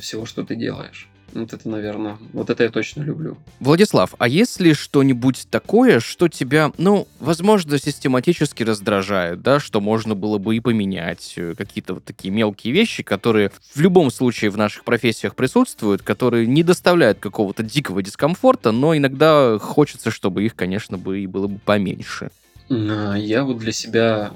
всего, 0.00 0.26
что 0.26 0.44
ты 0.44 0.56
делаешь. 0.56 1.08
Вот 1.32 1.52
это, 1.52 1.68
наверное, 1.68 2.18
вот 2.32 2.50
это 2.50 2.64
я 2.64 2.70
точно 2.70 3.02
люблю. 3.02 3.36
Владислав, 3.60 4.14
а 4.18 4.28
есть 4.28 4.60
ли 4.60 4.74
что-нибудь 4.74 5.48
такое, 5.50 6.00
что 6.00 6.28
тебя, 6.28 6.72
ну, 6.78 7.06
возможно, 7.20 7.78
систематически 7.78 8.62
раздражает, 8.62 9.42
да, 9.42 9.60
что 9.60 9.80
можно 9.80 10.14
было 10.14 10.38
бы 10.38 10.56
и 10.56 10.60
поменять, 10.60 11.34
э, 11.36 11.54
какие-то 11.56 11.94
вот 11.94 12.04
такие 12.04 12.32
мелкие 12.32 12.72
вещи, 12.72 13.02
которые 13.02 13.50
в 13.74 13.80
любом 13.80 14.10
случае 14.10 14.50
в 14.50 14.56
наших 14.56 14.84
профессиях 14.84 15.34
присутствуют, 15.34 16.02
которые 16.02 16.46
не 16.46 16.62
доставляют 16.62 17.18
какого-то 17.18 17.62
дикого 17.62 18.02
дискомфорта, 18.02 18.72
но 18.72 18.96
иногда 18.96 19.58
хочется, 19.58 20.10
чтобы 20.10 20.44
их, 20.44 20.54
конечно, 20.54 20.96
бы 20.96 21.20
и 21.20 21.26
было 21.26 21.48
бы 21.48 21.58
поменьше. 21.58 22.30
А, 22.70 23.14
я 23.14 23.44
вот 23.44 23.58
для 23.58 23.72
себя 23.72 24.32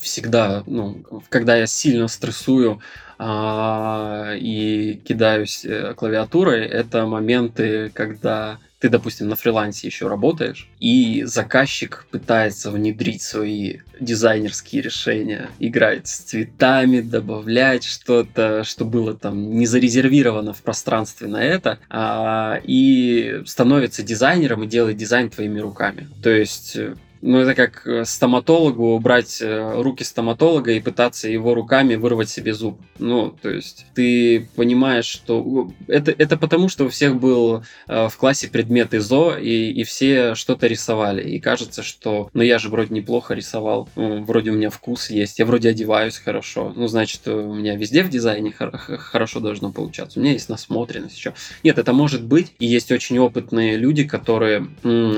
всегда, 0.00 0.62
ну, 0.66 1.02
когда 1.28 1.56
я 1.56 1.66
сильно 1.66 2.08
стрессую, 2.08 2.80
а, 3.22 4.34
и 4.34 4.98
кидаюсь 5.04 5.66
э, 5.66 5.92
клавиатурой, 5.94 6.64
это 6.64 7.04
моменты, 7.04 7.90
когда 7.92 8.58
ты, 8.78 8.88
допустим, 8.88 9.28
на 9.28 9.36
фрилансе 9.36 9.88
еще 9.88 10.08
работаешь, 10.08 10.70
и 10.80 11.24
заказчик 11.26 12.06
пытается 12.10 12.70
внедрить 12.70 13.20
свои 13.20 13.80
дизайнерские 14.00 14.80
решения, 14.80 15.50
играть 15.58 16.08
с 16.08 16.20
цветами, 16.20 17.02
добавлять 17.02 17.84
что-то, 17.84 18.64
что 18.64 18.86
было 18.86 19.12
там 19.12 19.54
не 19.54 19.66
зарезервировано 19.66 20.54
в 20.54 20.62
пространстве 20.62 21.28
на 21.28 21.42
это, 21.42 21.78
а, 21.90 22.58
и 22.64 23.42
становится 23.44 24.02
дизайнером 24.02 24.64
и 24.64 24.66
делает 24.66 24.96
дизайн 24.96 25.28
твоими 25.28 25.58
руками. 25.58 26.08
То 26.22 26.30
есть 26.30 26.74
э, 26.74 26.94
ну, 27.22 27.38
это 27.38 27.54
как 27.54 27.86
э, 27.86 28.04
стоматологу 28.04 28.98
брать 28.98 29.40
э, 29.42 29.82
руки 29.82 30.04
стоматолога 30.04 30.72
и 30.72 30.80
пытаться 30.80 31.28
его 31.28 31.54
руками 31.54 31.94
вырвать 31.94 32.30
себе 32.30 32.54
зуб. 32.54 32.80
Ну, 32.98 33.36
то 33.42 33.50
есть 33.50 33.86
ты 33.94 34.48
понимаешь, 34.56 35.04
что 35.04 35.70
это, 35.86 36.12
это 36.12 36.36
потому, 36.36 36.68
что 36.68 36.84
у 36.86 36.88
всех 36.88 37.20
был 37.20 37.62
э, 37.88 38.08
в 38.08 38.16
классе 38.16 38.48
предмет 38.48 38.94
ИЗО, 38.94 39.36
и, 39.36 39.70
и 39.70 39.84
все 39.84 40.34
что-то 40.34 40.66
рисовали. 40.66 41.22
И 41.28 41.40
кажется, 41.40 41.82
что 41.82 42.30
ну 42.32 42.42
я 42.42 42.58
же 42.58 42.68
вроде 42.68 42.94
неплохо 42.94 43.34
рисовал, 43.34 43.88
ну, 43.96 44.22
вроде 44.24 44.50
у 44.50 44.54
меня 44.54 44.70
вкус 44.70 45.10
есть, 45.10 45.38
я 45.38 45.44
вроде 45.44 45.68
одеваюсь 45.68 46.16
хорошо. 46.16 46.72
Ну, 46.74 46.88
значит, 46.88 47.28
у 47.28 47.54
меня 47.54 47.76
везде 47.76 48.02
в 48.02 48.08
дизайне 48.08 48.52
хорошо 48.52 49.40
должно 49.40 49.72
получаться. 49.72 50.18
У 50.18 50.22
меня 50.22 50.32
есть 50.32 50.48
насмотренность 50.48 51.16
еще. 51.16 51.34
Нет, 51.62 51.78
это 51.78 51.92
может 51.92 52.24
быть, 52.24 52.52
и 52.58 52.66
есть 52.66 52.90
очень 52.90 53.18
опытные 53.18 53.76
люди, 53.76 54.04
которые 54.04 54.68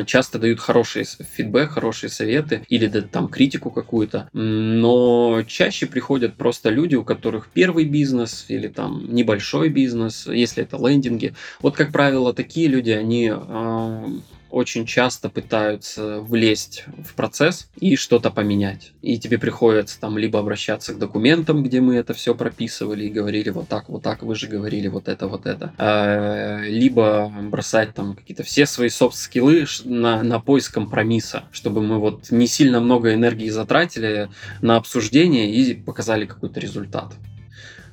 часто 0.07 0.38
дают 0.38 0.59
хороший 0.59 1.05
фидбэк, 1.05 1.70
хороший 1.70 1.91
хорошие 1.93 2.11
советы 2.11 2.62
или 2.68 2.86
да, 2.86 3.03
там 3.03 3.28
критику 3.28 3.70
какую-то, 3.70 4.28
но 4.32 5.43
чаще 5.47 5.86
приходят 5.86 6.34
просто 6.34 6.70
люди, 6.70 6.95
у 6.95 7.05
которых 7.05 7.49
первый 7.53 7.84
бизнес 7.84 8.47
или 8.49 8.68
там 8.68 9.05
небольшой 9.09 9.68
бизнес, 9.68 10.26
если 10.26 10.62
это 10.62 10.78
лендинги. 10.78 11.34
Вот, 11.61 11.76
как 11.76 11.93
правило, 11.93 12.32
такие 12.32 12.68
люди, 12.68 12.90
они 12.90 13.30
э, 13.30 14.07
очень 14.53 14.84
часто 14.86 15.30
пытаются 15.30 16.20
влезть 16.20 16.84
в 16.86 17.14
процесс 17.14 17.68
и 17.80 17.96
что-то 17.96 18.30
поменять. 18.30 18.92
И 19.00 19.18
тебе 19.18 19.38
приходится 19.38 19.98
там 19.98 20.18
либо 20.18 20.38
обращаться 20.38 20.92
к 20.92 20.98
документам, 20.98 21.62
где 21.62 21.80
мы 21.80 21.96
это 21.96 22.12
все 22.12 22.34
прописывали 22.34 23.07
и 23.07 23.09
говорили 23.09 23.50
вот 23.50 23.68
так, 23.68 23.88
вот 23.88 24.03
так, 24.03 24.22
вы 24.22 24.34
же 24.34 24.48
говорили 24.48 24.88
вот 24.88 25.09
это, 25.09 25.26
вот 25.26 25.46
это. 25.46 25.72
А, 25.78 26.61
либо 26.62 27.32
бросать 27.50 27.94
там 27.94 28.14
какие-то 28.14 28.42
все 28.42 28.66
свои 28.66 28.90
софт-скиллы 28.90 29.66
на, 29.84 30.22
на 30.22 30.38
поиск 30.38 30.74
компромисса, 30.74 31.44
чтобы 31.50 31.82
мы 31.82 31.98
вот 31.98 32.30
не 32.30 32.46
сильно 32.46 32.80
много 32.80 33.14
энергии 33.14 33.48
затратили 33.48 34.28
на 34.61 34.76
обсуждение 34.76 35.50
и 35.50 35.74
показали 35.74 36.26
какой-то 36.26 36.61
результат. 36.61 37.14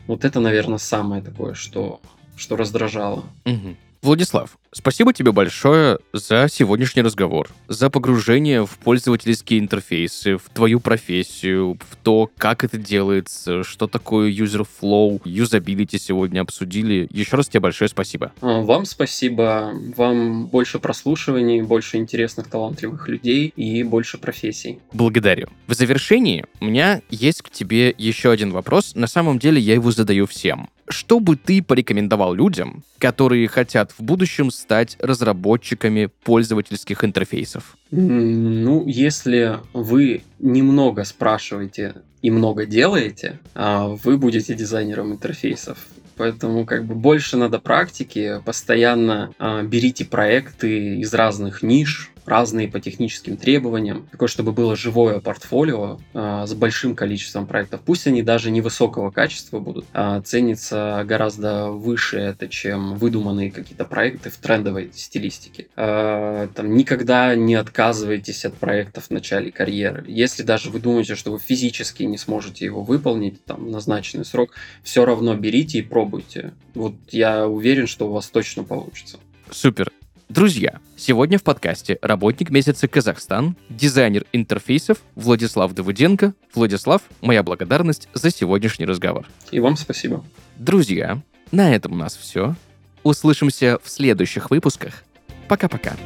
Вот 0.08 0.26
это, 0.26 0.40
наверное, 0.40 0.80
самое 0.80 1.22
такое, 1.22 1.54
что, 1.54 2.02
что 2.36 2.58
раздражало. 2.58 3.26
Угу. 3.46 3.78
Владислав, 4.02 4.58
спасибо 4.72 5.14
тебе 5.14 5.34
большое 5.34 6.00
за 6.14 6.48
сегодняшний 6.50 7.02
разговор, 7.02 7.50
за 7.68 7.90
погружение 7.90 8.66
в 8.66 8.78
пользовательские 8.78 9.60
интерфейсы, 9.60 10.38
в 10.38 10.44
твою 10.54 10.80
профессию, 10.80 11.78
в 11.80 11.96
то, 11.98 12.30
как 12.38 12.64
это 12.64 12.78
делается, 12.78 13.64
что 13.64 13.88
такое 13.88 14.32
user 14.32 14.66
flow, 14.82 15.22
юзабилити 15.26 16.00
сегодня 16.00 16.40
обсудили. 16.40 17.10
Еще 17.12 17.36
раз 17.36 17.50
тебе 17.50 17.60
большое 17.60 17.90
спасибо. 17.90 18.32
А, 18.40 18.62
вам 18.62 18.86
спасибо. 18.86 19.74
Вам 19.98 20.48
больше 20.48 20.80
прослушиваний, 20.80 21.62
больше 21.62 21.98
интересных, 21.98 22.48
талантливых 22.48 23.10
людей 23.10 23.52
и 23.54 23.84
больше 23.84 24.18
профессий. 24.18 24.80
Благодарю. 24.94 25.50
В 25.68 25.74
завершении 25.74 26.46
у 26.62 26.66
меня 26.66 27.02
есть 27.10 27.42
к 27.42 27.50
тебе 27.50 27.94
еще 27.98 28.32
один 28.32 28.52
вопрос. 28.52 28.96
На 28.96 29.08
самом 29.08 29.40
деле 29.40 29.60
я 29.60 29.74
его 29.74 29.92
задаю 29.92 30.26
всем. 30.26 30.70
Что 30.90 31.20
бы 31.20 31.36
ты 31.36 31.62
порекомендовал 31.62 32.34
людям, 32.34 32.84
которые 32.98 33.48
хотят 33.48 33.92
в 33.92 34.02
будущем 34.02 34.50
стать 34.50 34.98
разработчиками 35.00 36.10
пользовательских 36.24 37.04
интерфейсов? 37.04 37.78
Ну, 37.92 38.88
если 38.88 39.58
вы 39.74 40.24
немного 40.40 41.04
спрашиваете 41.04 41.94
и 42.24 42.32
много 42.32 42.66
делаете, 42.66 43.40
а 43.54 43.88
вы 43.88 44.18
будете 44.18 44.56
дизайнером 44.56 45.14
интерфейсов. 45.14 45.78
Поэтому 46.18 46.66
как 46.66 46.84
бы 46.86 46.96
больше 46.96 47.38
надо 47.38 47.60
практики, 47.60 48.42
постоянно 48.44 49.32
э, 49.40 49.64
берите 49.64 50.04
проекты 50.04 50.98
из 50.98 51.14
разных 51.14 51.64
ниш, 51.64 52.12
разные 52.30 52.68
по 52.68 52.80
техническим 52.80 53.36
требованиям, 53.36 54.08
такое, 54.12 54.30
чтобы 54.30 54.52
было 54.52 54.76
живое 54.76 55.20
портфолио 55.20 56.00
э, 56.14 56.46
с 56.48 56.54
большим 56.54 56.96
количеством 56.96 57.48
проектов. 57.48 57.82
Пусть 57.86 58.08
они 58.08 58.22
даже 58.22 58.52
невысокого 58.52 59.12
качества 59.12 59.60
будут, 59.60 59.86
а 59.94 60.22
ценится 60.22 61.04
гораздо 61.06 61.72
выше 61.72 62.18
это, 62.18 62.48
чем 62.48 62.96
выдуманные 62.96 63.52
какие-то 63.52 63.86
проекты 63.86 64.30
в 64.30 64.38
трендовой 64.38 64.92
стилистике. 64.94 65.68
Э, 65.76 66.48
там 66.54 66.76
никогда 66.76 67.36
не 67.36 67.56
отказывайтесь 67.56 68.46
от 68.46 68.54
проектов 68.54 69.06
в 69.08 69.12
начале 69.12 69.52
карьеры. 69.52 70.06
Если 70.08 70.44
даже 70.44 70.70
вы 70.70 70.80
думаете, 70.80 71.16
что 71.16 71.32
вы 71.32 71.40
физически 71.40 72.04
не 72.04 72.18
сможете 72.18 72.66
его 72.66 72.84
выполнить 72.84 73.44
там 73.46 73.72
назначенный 73.72 74.26
срок, 74.26 74.52
все 74.84 75.06
равно 75.06 75.36
берите 75.36 75.80
и 75.80 75.82
пробуйте. 75.82 76.54
Вот 76.76 76.94
я 77.10 77.48
уверен, 77.48 77.88
что 77.88 78.08
у 78.08 78.12
вас 78.12 78.28
точно 78.28 78.64
получится. 78.64 79.18
Супер. 79.52 79.92
Друзья, 80.30 80.80
сегодня 80.96 81.40
в 81.40 81.44
подкасте 81.44 81.98
работник 82.04 82.52
месяца 82.52 82.88
Казахстан, 82.88 83.56
дизайнер 83.68 84.26
интерфейсов 84.32 85.00
Владислав 85.16 85.74
Давыденко. 85.74 86.36
Владислав, 86.54 87.02
моя 87.22 87.42
благодарность 87.42 88.08
за 88.14 88.30
сегодняшний 88.30 88.86
разговор. 88.86 89.26
И 89.50 89.60
вам 89.60 89.76
спасибо. 89.76 90.24
Друзья, 90.56 91.20
на 91.52 91.74
этом 91.74 91.94
у 91.94 91.96
нас 91.96 92.16
все. 92.16 92.56
Услышимся 93.02 93.80
в 93.84 93.90
следующих 93.90 94.52
выпусках. 94.52 95.04
Пока-пока. 95.48 95.98